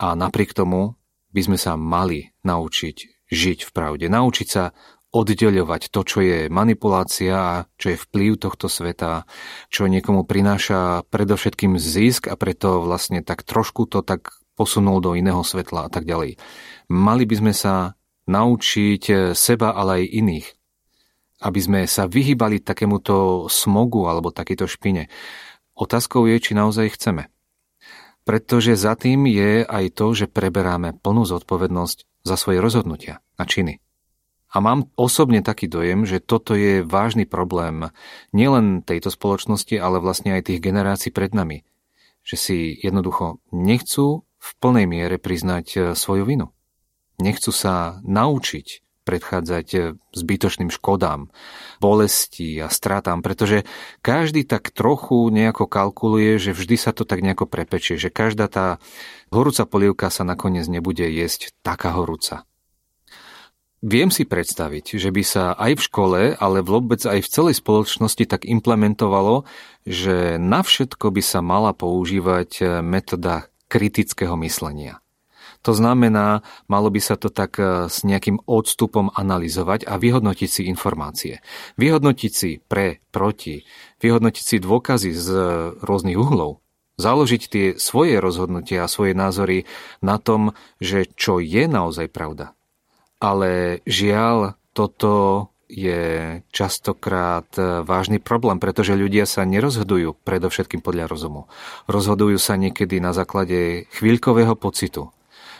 A 0.01 0.15
napriek 0.17 0.55
tomu 0.55 0.97
by 1.29 1.41
sme 1.45 1.57
sa 1.59 1.77
mali 1.77 2.33
naučiť 2.41 3.18
žiť 3.29 3.65
v 3.65 3.71
pravde, 3.71 4.05
naučiť 4.09 4.47
sa 4.49 4.73
oddeľovať 5.09 5.89
to, 5.89 6.05
čo 6.05 6.21
je 6.21 6.37
manipulácia 6.53 7.65
čo 7.81 7.85
je 7.93 7.97
vplyv 7.97 8.37
tohto 8.37 8.69
sveta, 8.69 9.25
čo 9.73 9.89
niekomu 9.89 10.21
prináša 10.21 11.01
predovšetkým 11.09 11.81
zisk 11.81 12.29
a 12.29 12.37
preto 12.37 12.85
vlastne 12.85 13.25
tak 13.25 13.41
trošku 13.41 13.89
to 13.89 14.05
tak 14.05 14.29
posunul 14.53 15.01
do 15.01 15.17
iného 15.17 15.41
svetla 15.41 15.87
a 15.87 15.89
tak 15.89 16.05
ďalej. 16.05 16.37
Mali 16.93 17.23
by 17.25 17.35
sme 17.41 17.53
sa 17.55 17.97
naučiť 18.29 19.33
seba, 19.33 19.73
ale 19.73 20.05
aj 20.05 20.13
iných, 20.13 20.47
aby 21.41 21.59
sme 21.59 21.79
sa 21.89 22.05
vyhýbali 22.05 22.61
takémuto 22.61 23.47
smogu 23.49 24.05
alebo 24.05 24.29
takéto 24.29 24.69
špine. 24.69 25.09
Otázkou 25.73 26.27
je, 26.29 26.37
či 26.37 26.51
naozaj 26.53 26.99
chceme. 26.99 27.31
Pretože 28.29 28.77
za 28.77 28.93
tým 28.93 29.25
je 29.25 29.65
aj 29.65 29.97
to, 29.97 30.13
že 30.13 30.29
preberáme 30.29 30.93
plnú 31.01 31.25
zodpovednosť 31.25 32.05
za 32.21 32.37
svoje 32.37 32.61
rozhodnutia 32.61 33.25
a 33.41 33.43
činy. 33.49 33.81
A 34.53 34.61
mám 34.61 34.85
osobne 34.93 35.41
taký 35.41 35.65
dojem, 35.65 36.05
že 36.05 36.21
toto 36.21 36.53
je 36.53 36.85
vážny 36.85 37.25
problém 37.25 37.89
nielen 38.29 38.85
tejto 38.85 39.09
spoločnosti, 39.09 39.73
ale 39.81 39.97
vlastne 39.97 40.37
aj 40.37 40.45
tých 40.45 40.61
generácií 40.61 41.09
pred 41.09 41.33
nami. 41.33 41.65
Že 42.21 42.35
si 42.37 42.57
jednoducho 42.77 43.41
nechcú 43.49 44.21
v 44.37 44.49
plnej 44.61 44.85
miere 44.85 45.17
priznať 45.17 45.65
e, 45.73 45.77
svoju 45.97 46.29
vinu. 46.29 46.53
Nechcú 47.17 47.49
sa 47.49 47.97
naučiť 48.05 48.85
predchádzať 49.09 49.67
e, 49.73 49.79
zbytočným 50.13 50.69
škodám, 50.69 51.33
bolesti 51.81 52.61
a 52.61 52.69
stratám, 52.69 53.25
pretože 53.25 53.65
každý 54.05 54.45
tak 54.45 54.69
trochu 54.69 55.33
nejako 55.33 55.65
kalkuluje, 55.65 56.37
že 56.37 56.53
vždy 56.53 56.77
sa 56.77 56.93
to 56.93 57.09
tak 57.09 57.25
nejako 57.25 57.49
prepečie, 57.49 57.97
že 57.97 58.13
každá 58.13 58.45
tá 58.45 58.77
horúca 59.33 59.65
polievka 59.65 60.13
sa 60.13 60.21
nakoniec 60.21 60.69
nebude 60.69 61.09
jesť 61.09 61.57
taká 61.65 61.97
horúca. 61.97 62.45
Viem 63.79 64.11
si 64.11 64.27
predstaviť, 64.27 64.99
že 64.99 65.07
by 65.07 65.23
sa 65.23 65.55
aj 65.55 65.79
v 65.79 65.85
škole, 65.87 66.21
ale 66.35 66.59
vôbec 66.59 66.99
aj 66.99 67.23
v 67.23 67.31
celej 67.31 67.55
spoločnosti 67.63 68.27
tak 68.27 68.43
implementovalo, 68.43 69.47
že 69.87 70.35
na 70.35 70.61
všetko 70.67 71.15
by 71.15 71.21
sa 71.23 71.39
mala 71.39 71.71
používať 71.71 72.49
e, 72.59 72.63
metóda 72.83 73.47
kritického 73.71 74.35
myslenia. 74.43 74.99
To 75.67 75.75
znamená, 75.75 76.45
malo 76.71 76.87
by 76.87 77.01
sa 77.03 77.19
to 77.19 77.27
tak 77.27 77.59
e, 77.59 77.91
s 77.91 78.07
nejakým 78.07 78.39
odstupom 78.47 79.11
analyzovať 79.11 79.83
a 79.85 79.99
vyhodnotiť 79.99 80.49
si 80.49 80.61
informácie. 80.71 81.43
Vyhodnotiť 81.75 82.31
si 82.31 82.63
pre, 82.63 83.03
proti, 83.11 83.67
vyhodnotiť 83.99 84.43
si 84.43 84.57
dôkazy 84.63 85.11
z 85.11 85.27
rôznych 85.83 86.15
uhlov. 86.15 86.63
Založiť 86.99 87.41
tie 87.47 87.65
svoje 87.79 88.19
rozhodnutia 88.19 88.83
a 88.83 88.91
svoje 88.91 89.15
názory 89.15 89.63
na 90.03 90.19
tom, 90.19 90.51
že 90.83 91.07
čo 91.15 91.39
je 91.39 91.67
naozaj 91.67 92.11
pravda 92.11 92.59
ale 93.19 93.83
žiaľ, 93.83 94.55
toto 94.71 95.51
je 95.69 96.41
častokrát 96.49 97.45
e, 97.53 97.85
vážny 97.85 98.17
problém, 98.17 98.57
pretože 98.57 98.97
ľudia 98.97 99.29
sa 99.29 99.45
nerozhodujú 99.45 100.17
predovšetkým 100.25 100.81
podľa 100.81 101.05
rozumu. 101.05 101.45
Rozhodujú 101.85 102.41
sa 102.41 102.57
niekedy 102.57 102.97
na 102.97 103.13
základe 103.13 103.85
chvíľkového 103.93 104.57
pocitu, 104.57 105.13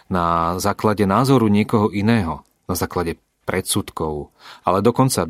na 0.09 0.57
základe 0.57 1.05
názoru 1.05 1.47
niekoho 1.47 1.93
iného, 1.93 2.41
na 2.65 2.75
základe 2.75 3.21
predsudkov, 3.49 4.29
ale 4.61 4.85
dokonca 4.85 5.25
e, 5.25 5.29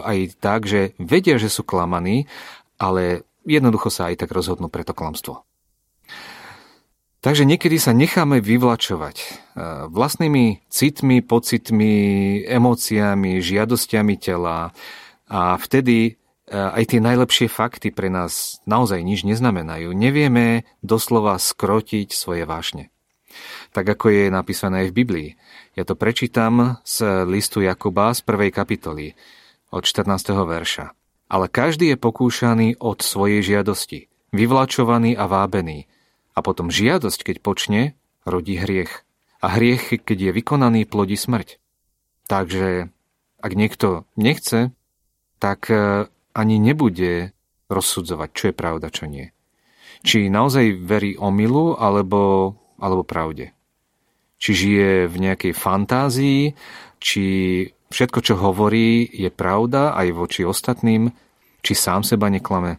aj 0.00 0.18
tak, 0.40 0.64
že 0.64 0.96
vedia, 0.96 1.36
že 1.36 1.52
sú 1.52 1.64
klamaní, 1.64 2.24
ale 2.80 3.28
jednoducho 3.44 3.92
sa 3.92 4.08
aj 4.08 4.24
tak 4.24 4.32
rozhodnú 4.32 4.72
pre 4.72 4.88
to 4.88 4.96
klamstvo. 4.96 5.44
Takže 7.18 7.42
niekedy 7.42 7.82
sa 7.82 7.90
necháme 7.90 8.38
vyvlačovať 8.40 9.16
e, 9.18 9.26
vlastnými 9.90 10.64
citmi, 10.70 11.18
pocitmi, 11.20 11.94
emóciami, 12.46 13.42
žiadosťami 13.42 14.14
tela 14.16 14.70
a 15.26 15.40
vtedy 15.58 15.96
e, 16.08 16.12
aj 16.54 16.94
tie 16.94 17.00
najlepšie 17.02 17.50
fakty 17.50 17.92
pre 17.92 18.08
nás 18.08 18.62
naozaj 18.64 19.02
nič 19.02 19.26
neznamenajú. 19.26 19.92
Nevieme 19.92 20.62
doslova 20.80 21.36
skrotiť 21.42 22.14
svoje 22.14 22.46
vášne. 22.46 22.94
Tak 23.72 23.84
ako 23.98 24.06
je 24.08 24.24
napísané 24.32 24.86
aj 24.86 24.88
v 24.90 24.98
Biblii. 25.04 25.28
Ja 25.76 25.84
to 25.84 25.94
prečítam 25.94 26.80
z 26.82 27.24
listu 27.28 27.60
Jakuba 27.60 28.14
z 28.16 28.24
prvej 28.24 28.50
kapitoly 28.50 29.14
od 29.68 29.84
14. 29.84 30.08
verša. 30.46 30.92
Ale 31.28 31.46
každý 31.52 31.92
je 31.92 32.00
pokúšaný 32.00 32.80
od 32.80 33.04
svojej 33.04 33.44
žiadosti, 33.44 34.08
vyvlačovaný 34.32 35.16
a 35.16 35.28
vábený– 35.28 35.84
a 36.38 36.40
potom 36.40 36.70
žiadosť, 36.70 37.26
keď 37.26 37.36
počne, 37.42 37.82
rodí 38.22 38.54
hriech. 38.54 39.02
A 39.42 39.58
hriech, 39.58 39.98
keď 40.06 40.30
je 40.30 40.36
vykonaný, 40.38 40.86
plodí 40.86 41.18
smrť. 41.18 41.58
Takže 42.30 42.94
ak 43.42 43.52
niekto 43.58 44.06
nechce, 44.14 44.70
tak 45.42 45.66
e, 45.66 46.06
ani 46.38 46.56
nebude 46.62 47.34
rozsudzovať, 47.66 48.28
čo 48.30 48.44
je 48.50 48.54
pravda, 48.54 48.94
čo 48.94 49.10
nie. 49.10 49.34
Či 50.06 50.30
naozaj 50.30 50.78
verí 50.78 51.18
omilu, 51.18 51.74
alebo, 51.74 52.54
alebo 52.78 53.02
pravde. 53.04 53.52
Či 54.38 54.50
žije 54.54 54.90
v 55.10 55.16
nejakej 55.18 55.52
fantázii, 55.52 56.54
či 57.02 57.24
všetko, 57.90 58.18
čo 58.22 58.34
hovorí, 58.38 59.06
je 59.10 59.28
pravda 59.34 59.98
aj 59.98 60.08
voči 60.14 60.42
ostatným, 60.46 61.10
či 61.62 61.72
sám 61.74 62.06
seba 62.06 62.30
neklame. 62.30 62.78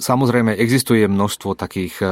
Samozrejme, 0.00 0.56
existuje 0.56 1.04
množstvo 1.06 1.54
takých 1.54 1.94
e, 2.02 2.06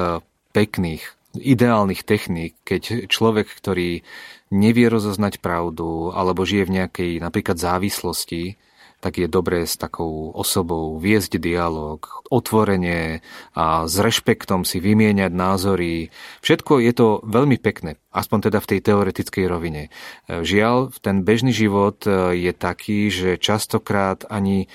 pekných, 0.52 1.02
ideálnych 1.34 2.04
techník, 2.04 2.54
keď 2.62 3.08
človek, 3.10 3.48
ktorý 3.48 4.04
nevie 4.52 4.86
rozoznať 4.88 5.40
pravdu 5.44 6.12
alebo 6.12 6.44
žije 6.44 6.64
v 6.68 6.74
nejakej 6.82 7.12
napríklad 7.20 7.56
závislosti, 7.56 8.56
tak 8.98 9.22
je 9.22 9.30
dobré 9.30 9.62
s 9.62 9.78
takou 9.78 10.34
osobou 10.34 10.98
viesť 10.98 11.38
dialog, 11.38 12.02
otvorenie 12.28 13.22
a 13.54 13.86
s 13.86 13.94
rešpektom 13.94 14.66
si 14.66 14.82
vymieňať 14.82 15.30
názory. 15.30 16.10
Všetko 16.42 16.82
je 16.82 16.92
to 16.92 17.06
veľmi 17.22 17.62
pekné, 17.62 18.02
aspoň 18.10 18.50
teda 18.50 18.58
v 18.58 18.68
tej 18.74 18.80
teoretickej 18.82 19.44
rovine. 19.46 19.94
Žiaľ, 20.26 20.98
ten 20.98 21.22
bežný 21.22 21.54
život 21.54 22.02
je 22.34 22.50
taký, 22.50 23.06
že 23.08 23.38
častokrát 23.38 24.26
ani 24.26 24.66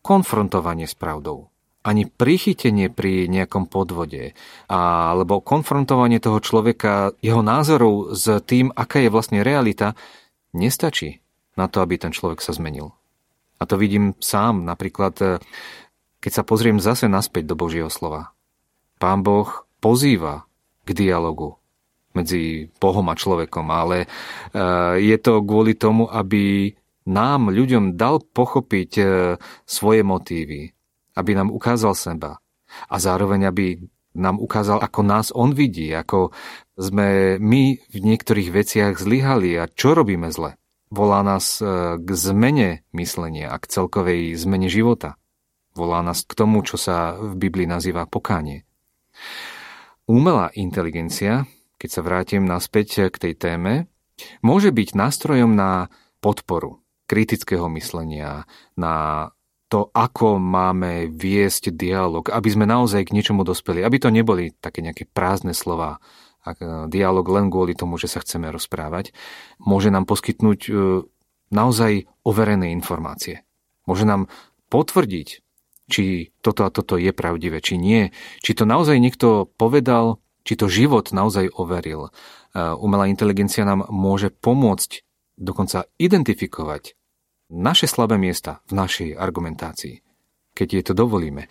konfrontovanie 0.00 0.88
s 0.88 0.96
pravdou 0.96 1.52
ani 1.86 2.02
prichytenie 2.10 2.90
pri 2.90 3.30
nejakom 3.30 3.70
podvode, 3.70 4.34
alebo 4.66 5.38
konfrontovanie 5.38 6.18
toho 6.18 6.42
človeka, 6.42 7.14
jeho 7.22 7.46
názorov 7.46 8.10
s 8.10 8.26
tým, 8.42 8.74
aká 8.74 9.06
je 9.06 9.10
vlastne 9.14 9.46
realita, 9.46 9.94
nestačí 10.50 11.22
na 11.54 11.70
to, 11.70 11.78
aby 11.86 11.94
ten 11.94 12.10
človek 12.10 12.42
sa 12.42 12.50
zmenil. 12.50 12.90
A 13.56 13.62
to 13.64 13.80
vidím 13.80 14.12
sám, 14.20 14.64
napríklad, 14.68 15.14
e, 15.22 15.26
keď 16.20 16.32
sa 16.32 16.42
pozriem 16.42 16.82
zase 16.82 17.08
naspäť 17.08 17.52
do 17.52 17.56
Božieho 17.56 17.88
slova. 17.88 18.36
Pán 18.96 19.20
Boh 19.20 19.48
pozýva 19.80 20.48
k 20.84 20.96
dialogu 20.96 21.60
medzi 22.16 22.72
Bohom 22.80 23.04
a 23.12 23.14
človekom, 23.14 23.66
ale 23.68 24.04
e, 24.04 24.06
je 25.04 25.16
to 25.20 25.44
kvôli 25.44 25.76
tomu, 25.76 26.08
aby 26.08 26.72
nám, 27.06 27.52
ľuďom, 27.52 27.94
dal 27.94 28.24
pochopiť 28.24 28.90
e, 28.98 29.04
svoje 29.68 30.00
motívy, 30.02 30.72
aby 31.14 31.30
nám 31.36 31.52
ukázal 31.52 31.92
seba 31.92 32.40
a 32.88 32.96
zároveň, 32.98 33.46
aby 33.46 33.66
nám 34.16 34.40
ukázal, 34.40 34.80
ako 34.80 35.00
nás 35.04 35.28
on 35.30 35.52
vidí, 35.52 35.92
ako 35.92 36.32
sme 36.76 37.36
my 37.36 37.62
v 37.78 37.96
niektorých 38.00 38.48
veciach 38.48 38.94
zlyhali 38.96 39.60
a 39.60 39.68
čo 39.68 39.92
robíme 39.92 40.32
zle. 40.32 40.56
Volá 40.86 41.20
nás 41.26 41.58
e, 41.58 41.66
k 41.98 42.08
zmene 42.14 42.86
myslenia 42.94 43.50
a 43.50 43.58
k 43.58 43.66
celkovej 43.66 44.38
zmene 44.38 44.70
života. 44.70 45.18
Volá 45.74 46.00
nás 46.00 46.22
k 46.22 46.32
tomu, 46.32 46.62
čo 46.62 46.78
sa 46.78 47.18
v 47.18 47.34
Biblii 47.36 47.66
nazýva 47.66 48.06
pokánie. 48.06 48.64
Umelá 50.06 50.54
inteligencia, 50.54 51.50
keď 51.76 51.88
sa 51.90 52.00
vrátim 52.06 52.46
naspäť 52.46 53.10
k 53.10 53.16
tej 53.18 53.34
téme, 53.34 53.90
môže 54.40 54.70
byť 54.70 54.94
nástrojom 54.94 55.52
na 55.52 55.90
podporu 56.22 56.80
kritického 57.10 57.66
myslenia, 57.74 58.46
na 58.78 59.28
to, 59.66 59.90
ako 59.90 60.38
máme 60.38 61.10
viesť 61.10 61.74
dialog, 61.74 62.30
aby 62.30 62.48
sme 62.50 62.70
naozaj 62.70 63.10
k 63.10 63.14
niečomu 63.18 63.42
dospeli, 63.42 63.82
aby 63.82 63.98
to 63.98 64.14
neboli 64.14 64.54
také 64.54 64.78
nejaké 64.82 65.10
prázdne 65.10 65.50
slova, 65.50 65.98
e, 66.54 66.86
dialog 66.86 67.26
len 67.26 67.50
kvôli 67.50 67.74
tomu, 67.74 67.98
že 67.98 68.06
sa 68.06 68.22
chceme 68.22 68.52
rozprávať, 68.54 69.10
môže 69.58 69.90
nám 69.90 70.06
poskytnúť 70.06 70.60
e, 70.68 70.72
naozaj 71.50 72.06
overené 72.22 72.70
informácie. 72.70 73.42
Môže 73.86 74.06
nám 74.06 74.30
potvrdiť, 74.70 75.42
či 75.86 76.34
toto 76.42 76.66
a 76.66 76.70
toto 76.70 76.98
je 76.98 77.10
pravdivé, 77.10 77.58
či 77.62 77.78
nie, 77.78 78.10
či 78.42 78.54
to 78.54 78.66
naozaj 78.66 78.98
niekto 78.98 79.50
povedal, 79.58 80.22
či 80.46 80.58
to 80.58 80.70
život 80.70 81.10
naozaj 81.10 81.50
overil. 81.50 82.10
E, 82.10 82.10
umelá 82.78 83.10
inteligencia 83.10 83.66
nám 83.66 83.90
môže 83.90 84.30
pomôcť 84.30 85.02
dokonca 85.38 85.90
identifikovať 85.98 86.94
naše 87.50 87.86
slabé 87.86 88.18
miesta 88.18 88.62
v 88.66 88.72
našej 88.74 89.08
argumentácii, 89.14 90.02
keď 90.56 90.68
je 90.72 90.82
to 90.82 90.92
dovolíme, 90.96 91.46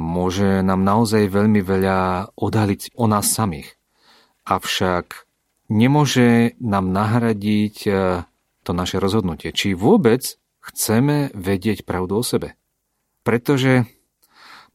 môže 0.00 0.64
nám 0.64 0.82
naozaj 0.82 1.28
veľmi 1.28 1.60
veľa 1.62 2.32
odhaliť 2.34 2.96
o 2.98 3.06
nás 3.06 3.28
samých. 3.28 3.76
Avšak 4.44 5.24
nemôže 5.72 6.56
nám 6.60 6.92
nahradiť 6.92 7.76
e, 7.88 7.92
to 8.64 8.70
naše 8.76 9.00
rozhodnutie, 9.00 9.52
či 9.56 9.72
vôbec 9.72 10.36
chceme 10.60 11.32
vedieť 11.32 11.84
pravdu 11.88 12.20
o 12.20 12.24
sebe. 12.24 12.56
Pretože 13.24 13.88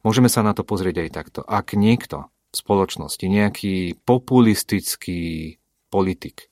môžeme 0.01 0.29
sa 0.29 0.41
na 0.41 0.57
to 0.57 0.65
pozrieť 0.65 1.05
aj 1.05 1.09
takto. 1.13 1.39
Ak 1.45 1.77
niekto 1.77 2.33
v 2.49 2.55
spoločnosti, 2.57 3.25
nejaký 3.29 4.01
populistický 4.09 5.61
politik, 5.93 6.49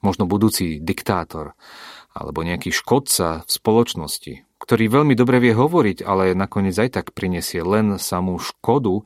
možno 0.00 0.24
budúci 0.24 0.80
diktátor, 0.80 1.52
alebo 2.16 2.40
nejaký 2.40 2.72
škodca 2.72 3.44
v 3.44 3.50
spoločnosti 3.52 4.46
ktorý 4.56 4.88
veľmi 4.88 5.14
dobre 5.14 5.38
vie 5.38 5.52
hovoriť, 5.52 6.00
ale 6.02 6.32
nakoniec 6.32 6.74
aj 6.74 6.90
tak 6.98 7.06
prinesie 7.12 7.60
len 7.60 8.00
samú 8.00 8.40
škodu, 8.40 9.04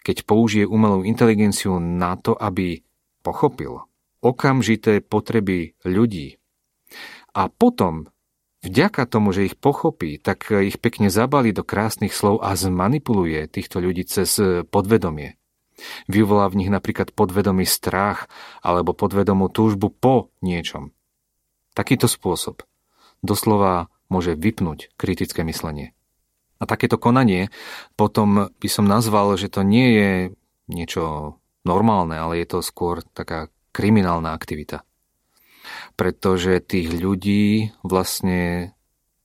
keď 0.00 0.24
použije 0.24 0.64
umelú 0.64 1.04
inteligenciu 1.04 1.76
na 1.80 2.16
to, 2.16 2.32
aby 2.36 2.80
pochopil 3.20 3.84
okamžité 4.20 5.00
potreby 5.00 5.76
ľudí. 5.84 6.36
A 7.32 7.48
potom, 7.48 8.12
vďaka 8.60 9.08
tomu, 9.08 9.32
že 9.32 9.48
ich 9.48 9.56
pochopí, 9.56 10.20
tak 10.20 10.52
ich 10.52 10.76
pekne 10.76 11.08
zabali 11.08 11.56
do 11.56 11.64
krásnych 11.64 12.12
slov 12.12 12.44
a 12.44 12.52
zmanipuluje 12.52 13.48
týchto 13.48 13.80
ľudí 13.80 14.04
cez 14.04 14.36
podvedomie. 14.68 15.40
Vyvolá 16.12 16.52
v 16.52 16.64
nich 16.64 16.70
napríklad 16.72 17.16
podvedomý 17.16 17.64
strach 17.64 18.28
alebo 18.60 18.92
podvedomú 18.92 19.48
túžbu 19.48 19.88
po 19.88 20.28
niečom. 20.44 20.92
Takýto 21.72 22.04
spôsob 22.04 22.68
doslova 23.24 23.88
môže 24.12 24.36
vypnúť 24.36 24.92
kritické 25.00 25.40
myslenie. 25.46 25.96
A 26.60 26.68
takéto 26.68 27.00
konanie 27.00 27.48
potom 27.96 28.52
by 28.52 28.68
som 28.68 28.84
nazval, 28.84 29.34
že 29.40 29.48
to 29.48 29.64
nie 29.64 29.88
je 29.96 30.10
niečo 30.68 31.36
normálne, 31.64 32.14
ale 32.16 32.44
je 32.44 32.46
to 32.46 32.58
skôr 32.60 33.00
taká 33.16 33.48
kriminálna 33.72 34.36
aktivita. 34.36 34.84
Pretože 35.96 36.60
tých 36.60 36.92
ľudí 36.92 37.72
vlastne 37.80 38.72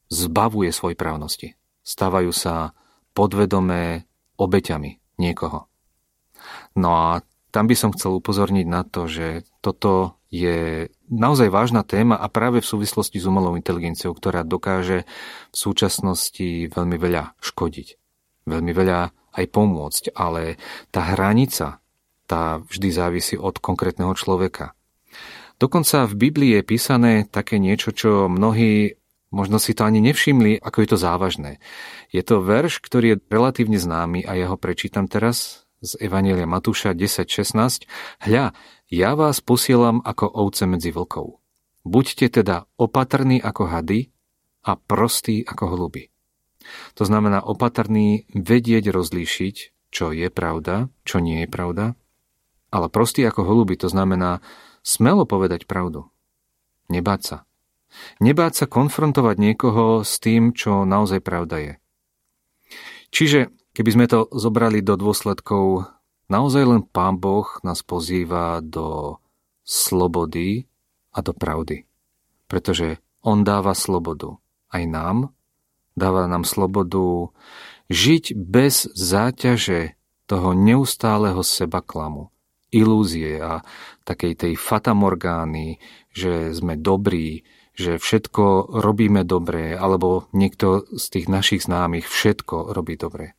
zbavuje 0.08 0.72
svoj 0.72 0.96
právnosti. 0.96 1.60
Stávajú 1.86 2.32
sa 2.32 2.72
podvedomé 3.16 4.08
obeťami 4.36 5.20
niekoho. 5.20 5.68
No 6.76 6.90
a 6.92 7.24
tam 7.56 7.72
by 7.72 7.76
som 7.80 7.96
chcel 7.96 8.20
upozorniť 8.20 8.68
na 8.68 8.84
to, 8.84 9.08
že 9.08 9.48
toto 9.64 10.20
je 10.28 10.92
naozaj 11.08 11.48
vážna 11.48 11.88
téma 11.88 12.20
a 12.20 12.28
práve 12.28 12.60
v 12.60 12.68
súvislosti 12.68 13.16
s 13.16 13.24
umelou 13.24 13.56
inteligenciou, 13.56 14.12
ktorá 14.12 14.44
dokáže 14.44 15.08
v 15.50 15.56
súčasnosti 15.56 16.68
veľmi 16.68 17.00
veľa 17.00 17.40
škodiť. 17.40 17.88
Veľmi 18.44 18.76
veľa 18.76 19.00
aj 19.40 19.46
pomôcť, 19.56 20.04
ale 20.20 20.60
tá 20.92 21.16
hranica, 21.16 21.80
tá 22.28 22.60
vždy 22.60 22.90
závisí 22.92 23.36
od 23.40 23.56
konkrétneho 23.64 24.12
človeka. 24.20 24.76
Dokonca 25.56 26.04
v 26.12 26.28
Biblii 26.28 26.60
je 26.60 26.68
písané 26.68 27.24
také 27.24 27.56
niečo, 27.56 27.96
čo 27.96 28.28
mnohí 28.28 29.00
možno 29.32 29.64
si 29.64 29.72
to 29.72 29.88
ani 29.88 30.04
nevšimli, 30.04 30.60
ako 30.60 30.78
je 30.84 30.90
to 30.92 30.98
závažné. 31.00 31.64
Je 32.12 32.20
to 32.20 32.44
verš, 32.44 32.84
ktorý 32.84 33.16
je 33.16 33.22
relatívne 33.32 33.80
známy 33.80 34.28
a 34.28 34.36
ja 34.36 34.52
ho 34.52 34.60
prečítam 34.60 35.08
teraz 35.08 35.65
z 35.86 35.94
Evanielia 36.02 36.50
Matúša 36.50 36.98
10.16. 36.98 37.86
Hľa, 38.26 38.58
ja 38.90 39.12
vás 39.14 39.40
posielam 39.40 40.02
ako 40.02 40.26
ovce 40.26 40.66
medzi 40.66 40.90
vlkov. 40.90 41.38
Buďte 41.86 42.42
teda 42.42 42.66
opatrní 42.82 43.38
ako 43.38 43.70
hady 43.70 44.10
a 44.66 44.74
prostí 44.74 45.46
ako 45.46 45.78
holuby. 45.78 46.10
To 46.98 47.06
znamená 47.06 47.46
opatrný 47.46 48.26
vedieť 48.34 48.90
rozlíšiť, 48.90 49.56
čo 49.94 50.10
je 50.10 50.28
pravda, 50.34 50.90
čo 51.06 51.22
nie 51.22 51.46
je 51.46 51.50
pravda, 51.50 51.94
ale 52.74 52.90
prostý 52.90 53.22
ako 53.24 53.46
holuby, 53.46 53.78
to 53.78 53.88
znamená 53.88 54.42
smelo 54.82 55.30
povedať 55.30 55.70
pravdu. 55.70 56.10
Nebáť 56.90 57.22
sa. 57.22 57.38
Nebáť 58.20 58.54
sa 58.54 58.66
konfrontovať 58.66 59.38
niekoho 59.40 60.02
s 60.04 60.20
tým, 60.20 60.52
čo 60.52 60.84
naozaj 60.84 61.22
pravda 61.24 61.58
je. 61.62 61.74
Čiže 63.16 63.40
Keby 63.76 63.90
sme 63.92 64.08
to 64.08 64.32
zobrali 64.32 64.80
do 64.80 64.96
dôsledkov, 64.96 65.84
naozaj 66.32 66.64
len 66.64 66.82
Pán 66.88 67.20
Boh 67.20 67.60
nás 67.60 67.84
pozýva 67.84 68.64
do 68.64 69.20
slobody 69.68 70.64
a 71.12 71.20
do 71.20 71.36
pravdy. 71.36 71.84
Pretože 72.48 73.04
On 73.20 73.44
dáva 73.44 73.76
slobodu 73.76 74.40
aj 74.72 74.84
nám, 74.88 75.18
dáva 75.92 76.24
nám 76.24 76.48
slobodu 76.48 77.36
žiť 77.92 78.32
bez 78.40 78.88
záťaže 78.96 80.00
toho 80.24 80.56
neustáleho 80.56 81.44
seba 81.44 81.84
klamu, 81.84 82.32
ilúzie 82.72 83.44
a 83.44 83.60
takej 84.08 84.34
tej 84.40 84.54
fatamorgány, 84.56 85.84
že 86.16 86.56
sme 86.56 86.80
dobrí, 86.80 87.44
že 87.76 88.00
všetko 88.00 88.72
robíme 88.72 89.28
dobre, 89.28 89.76
alebo 89.76 90.32
niekto 90.32 90.88
z 90.96 91.06
tých 91.12 91.28
našich 91.28 91.68
známych 91.68 92.08
všetko 92.08 92.72
robí 92.72 92.96
dobre. 92.96 93.36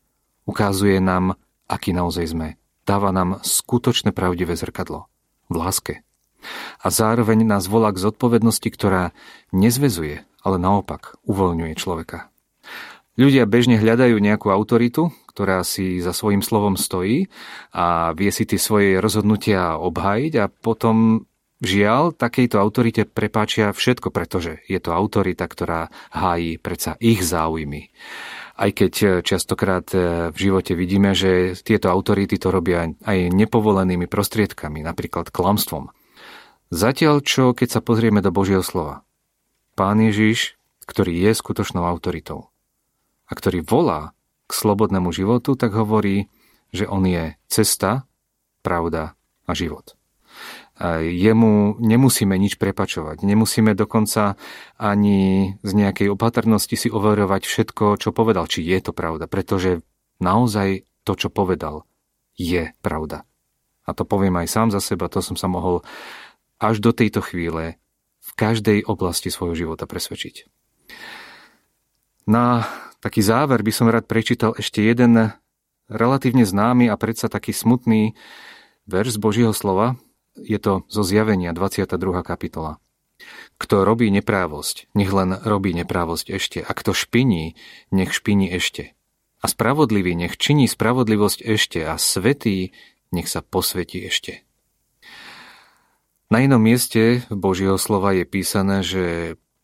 Ukazuje 0.47 1.03
nám, 1.03 1.35
aký 1.67 1.91
naozaj 1.91 2.31
sme. 2.31 2.49
Dáva 2.87 3.11
nám 3.11 3.43
skutočné 3.43 4.15
pravdivé 4.15 4.55
zrkadlo. 4.55 5.11
V 5.51 5.55
láske. 5.59 6.07
A 6.79 6.87
zároveň 6.95 7.43
nás 7.43 7.67
volá 7.67 7.91
k 7.91 7.99
zodpovednosti, 7.99 8.71
ktorá 8.71 9.11
nezvezuje, 9.51 10.23
ale 10.47 10.57
naopak 10.63 11.19
uvoľňuje 11.27 11.75
človeka. 11.75 12.31
Ľudia 13.19 13.49
bežne 13.51 13.81
hľadajú 13.83 14.15
nejakú 14.23 14.55
autoritu, 14.55 15.11
ktorá 15.27 15.67
si 15.67 15.99
za 15.99 16.15
svojím 16.15 16.47
slovom 16.47 16.79
stojí 16.79 17.27
a 17.75 18.15
vie 18.15 18.31
si 18.31 18.47
tie 18.47 18.61
svoje 18.61 19.03
rozhodnutia 19.03 19.77
obhájiť 19.83 20.33
a 20.39 20.47
potom 20.47 21.27
Žiaľ, 21.57 22.13
takejto 22.13 22.61
autorite 22.61 23.09
prepáčia 23.09 23.73
všetko, 23.73 24.13
pretože 24.13 24.61
je 24.69 24.77
to 24.77 24.93
autorita, 24.93 25.49
ktorá 25.49 25.89
hájí 26.13 26.61
predsa 26.61 27.01
ich 27.01 27.25
záujmy 27.25 27.89
aj 28.57 28.71
keď 28.73 28.93
e, 28.97 29.07
častokrát 29.21 29.87
e, 29.93 30.29
v 30.33 30.37
živote 30.37 30.73
vidíme, 30.73 31.13
že 31.13 31.57
tieto 31.61 31.93
autority 31.93 32.41
to 32.41 32.49
robia 32.49 32.89
aj 33.05 33.19
nepovolenými 33.33 34.09
prostriedkami, 34.09 34.81
napríklad 34.81 35.29
klamstvom. 35.29 35.93
Zatiaľ 36.73 37.23
čo, 37.23 37.53
keď 37.53 37.79
sa 37.79 37.81
pozrieme 37.85 38.25
do 38.25 38.33
Božieho 38.33 38.65
slova, 38.65 39.05
Pán 39.77 40.01
Ježiš, 40.01 40.57
ktorý 40.89 41.13
je 41.29 41.37
skutočnou 41.37 41.85
autoritou 41.85 42.49
a 43.29 43.33
ktorý 43.37 43.61
volá 43.61 44.17
k 44.49 44.53
slobodnému 44.57 45.13
životu, 45.13 45.53
tak 45.53 45.77
hovorí, 45.77 46.33
že 46.73 46.89
on 46.89 47.05
je 47.05 47.37
cesta, 47.51 48.09
pravda 48.65 49.15
a 49.45 49.53
život 49.53 49.96
jemu 50.85 51.81
nemusíme 51.81 52.37
nič 52.37 52.61
prepačovať. 52.61 53.25
Nemusíme 53.25 53.73
dokonca 53.73 54.37
ani 54.77 55.53
z 55.65 55.73
nejakej 55.73 56.13
opatrnosti 56.13 56.77
si 56.77 56.89
overovať 56.93 57.49
všetko, 57.49 57.97
čo 57.97 58.13
povedal, 58.13 58.45
či 58.45 58.61
je 58.61 58.79
to 58.85 58.93
pravda, 58.93 59.25
pretože 59.25 59.81
naozaj 60.21 60.85
to, 61.09 61.17
čo 61.17 61.33
povedal, 61.33 61.89
je 62.37 62.77
pravda. 62.85 63.25
A 63.89 63.95
to 63.97 64.05
poviem 64.05 64.37
aj 64.43 64.53
sám 64.53 64.69
za 64.69 64.83
seba, 64.85 65.09
to 65.09 65.25
som 65.25 65.39
sa 65.39 65.49
mohol 65.49 65.81
až 66.61 66.85
do 66.85 66.93
tejto 66.93 67.25
chvíle 67.25 67.81
v 68.21 68.31
každej 68.35 68.85
oblasti 68.85 69.33
svojho 69.33 69.55
života 69.55 69.87
presvedčiť. 69.89 70.51
Na 72.27 72.67
taký 72.99 73.23
záver 73.23 73.63
by 73.63 73.73
som 73.73 73.87
rád 73.87 74.11
prečítal 74.11 74.53
ešte 74.59 74.83
jeden 74.83 75.31
relatívne 75.87 76.43
známy 76.43 76.91
a 76.91 76.99
predsa 76.99 77.31
taký 77.31 77.55
smutný 77.55 78.19
verš 78.91 79.17
z 79.17 79.23
Božieho 79.23 79.55
slova, 79.55 79.95
je 80.41 80.59
to 80.61 80.85
zo 80.89 81.03
zjavenia 81.03 81.57
22. 81.57 81.97
kapitola. 82.23 82.79
Kto 83.57 83.89
robí 83.89 84.13
neprávosť, 84.13 84.93
nech 84.93 85.09
len 85.09 85.33
robí 85.41 85.73
neprávosť 85.73 86.27
ešte. 86.29 86.59
A 86.61 86.71
kto 86.77 86.93
špiní, 86.93 87.57
nech 87.89 88.13
špiní 88.13 88.53
ešte. 88.53 88.93
A 89.41 89.49
spravodlivý 89.49 90.13
nech 90.13 90.37
činí 90.37 90.69
spravodlivosť 90.69 91.41
ešte. 91.41 91.81
A 91.89 91.97
svetý 91.97 92.77
nech 93.13 93.29
sa 93.33 93.41
posvetí 93.41 94.05
ešte. 94.05 94.45
Na 96.27 96.43
inom 96.43 96.59
mieste 96.59 97.23
Božieho 97.31 97.79
slova 97.79 98.13
je 98.13 98.27
písané, 98.27 98.83
že 98.83 99.05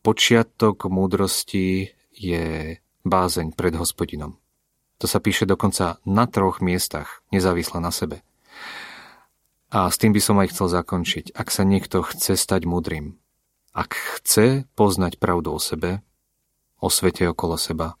počiatok 0.01 0.87
múdrosti 0.87 1.91
je 2.15 2.79
bázeň 3.03 3.51
pred 3.53 3.75
hospodinom. 3.75 4.39
To 5.03 5.05
sa 5.11 5.19
píše 5.19 5.43
dokonca 5.43 5.99
na 6.07 6.23
troch 6.23 6.63
miestach, 6.63 7.21
nezávisle 7.35 7.83
na 7.83 7.91
sebe. 7.91 8.23
A 9.73 9.89
s 9.89 9.97
tým 9.97 10.13
by 10.13 10.21
som 10.21 10.37
aj 10.37 10.53
chcel 10.53 10.69
zakončiť. 10.69 11.33
Ak 11.33 11.49
sa 11.49 11.65
niekto 11.65 12.05
chce 12.05 12.37
stať 12.37 12.69
mudrým, 12.69 13.17
ak 13.73 13.97
chce 14.21 14.69
poznať 14.77 15.17
pravdu 15.17 15.49
o 15.49 15.57
sebe, 15.57 16.05
o 16.77 16.93
svete 16.93 17.25
okolo 17.25 17.57
seba 17.57 17.97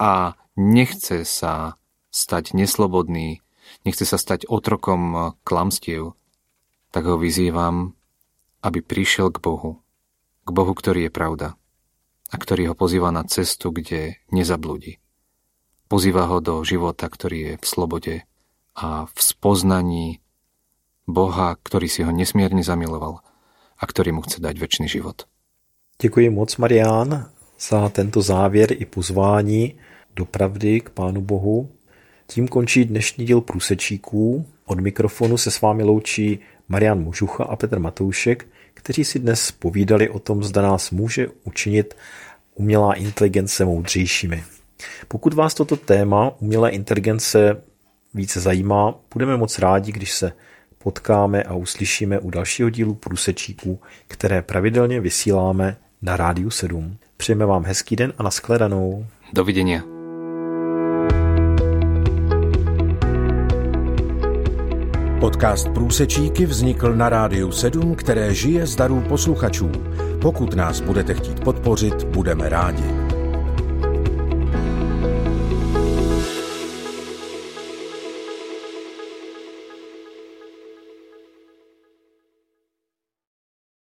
a 0.00 0.32
nechce 0.56 1.28
sa 1.28 1.76
stať 2.08 2.56
neslobodný, 2.56 3.44
nechce 3.84 4.08
sa 4.08 4.16
stať 4.16 4.48
otrokom 4.48 5.36
klamstiev, 5.44 6.16
tak 6.88 7.04
ho 7.04 7.20
vyzývam, 7.20 7.92
aby 8.64 8.80
prišiel 8.80 9.28
k 9.28 9.44
Bohu. 9.44 9.84
K 10.48 10.50
Bohu, 10.56 10.72
ktorý 10.72 11.08
je 11.08 11.12
pravda 11.12 11.48
a 12.32 12.34
ktorý 12.40 12.72
ho 12.72 12.74
pozýva 12.74 13.12
na 13.12 13.28
cestu, 13.28 13.76
kde 13.76 14.24
nezabludí. 14.32 15.04
Pozýva 15.92 16.32
ho 16.32 16.40
do 16.40 16.64
života, 16.64 17.12
ktorý 17.12 17.38
je 17.44 17.54
v 17.60 17.66
slobode 17.68 18.14
a 18.72 19.04
v 19.04 19.18
spoznaní 19.20 20.23
Boha, 21.06 21.56
ktorý 21.62 21.88
si 21.88 22.00
ho 22.00 22.12
nesmierne 22.12 22.64
zamiloval 22.64 23.20
a 23.76 23.84
ktorý 23.84 24.16
mu 24.16 24.20
chce 24.24 24.40
dať 24.40 24.56
väčší 24.56 24.88
život. 24.88 25.28
Děkuji 26.02 26.30
moc, 26.30 26.56
Marián, 26.56 27.30
za 27.60 27.88
tento 27.88 28.22
závěr 28.22 28.72
i 28.72 28.84
pozvání 28.84 29.74
do 30.16 30.24
pravdy 30.24 30.80
k 30.80 30.90
Pánu 30.90 31.20
Bohu. 31.20 31.68
Tím 32.26 32.48
končí 32.48 32.84
dnešní 32.84 33.26
díl 33.26 33.40
průsečíků. 33.40 34.46
Od 34.66 34.80
mikrofonu 34.80 35.36
se 35.38 35.50
s 35.50 35.60
vámi 35.60 35.82
loučí 35.82 36.38
Marian 36.68 37.00
Mužucha 37.00 37.44
a 37.44 37.56
Petr 37.56 37.78
Matoušek, 37.78 38.46
kteří 38.74 39.04
si 39.04 39.18
dnes 39.18 39.52
povídali 39.52 40.08
o 40.08 40.18
tom, 40.18 40.44
zda 40.44 40.62
nás 40.62 40.90
může 40.90 41.28
učinit 41.44 41.94
umělá 42.54 42.94
inteligence 42.94 43.64
moudřejšími. 43.64 44.44
Pokud 45.08 45.34
vás 45.34 45.54
toto 45.54 45.76
téma 45.76 46.32
umělé 46.40 46.70
inteligence 46.70 47.62
více 48.14 48.40
zajímá, 48.40 48.94
budeme 49.12 49.36
moc 49.36 49.58
rádi, 49.58 49.92
když 49.92 50.12
se 50.12 50.32
potkáme 50.84 51.42
a 51.42 51.54
uslyšíme 51.54 52.18
u 52.18 52.30
dalšího 52.30 52.70
dílu 52.70 52.94
průsečíků, 52.94 53.80
které 54.08 54.42
pravidelně 54.42 55.00
vysíláme 55.00 55.76
na 56.02 56.16
Rádiu 56.16 56.50
7. 56.50 56.96
Přejeme 57.16 57.46
vám 57.46 57.64
hezký 57.64 57.96
den 57.96 58.12
a 58.18 58.22
nashledanou. 58.22 59.06
Dovidenia. 59.32 59.82
Podcast 65.20 65.68
Průsečíky 65.68 66.46
vznikl 66.46 66.94
na 66.94 67.08
Rádiu 67.08 67.52
7, 67.52 67.94
které 67.94 68.34
žije 68.34 68.66
z 68.66 68.76
darů 68.76 69.00
posluchačů. 69.00 69.72
Pokud 70.20 70.54
nás 70.54 70.80
budete 70.80 71.14
chtít 71.14 71.40
podpořit, 71.40 72.04
budeme 72.04 72.48
rádi. 72.48 73.03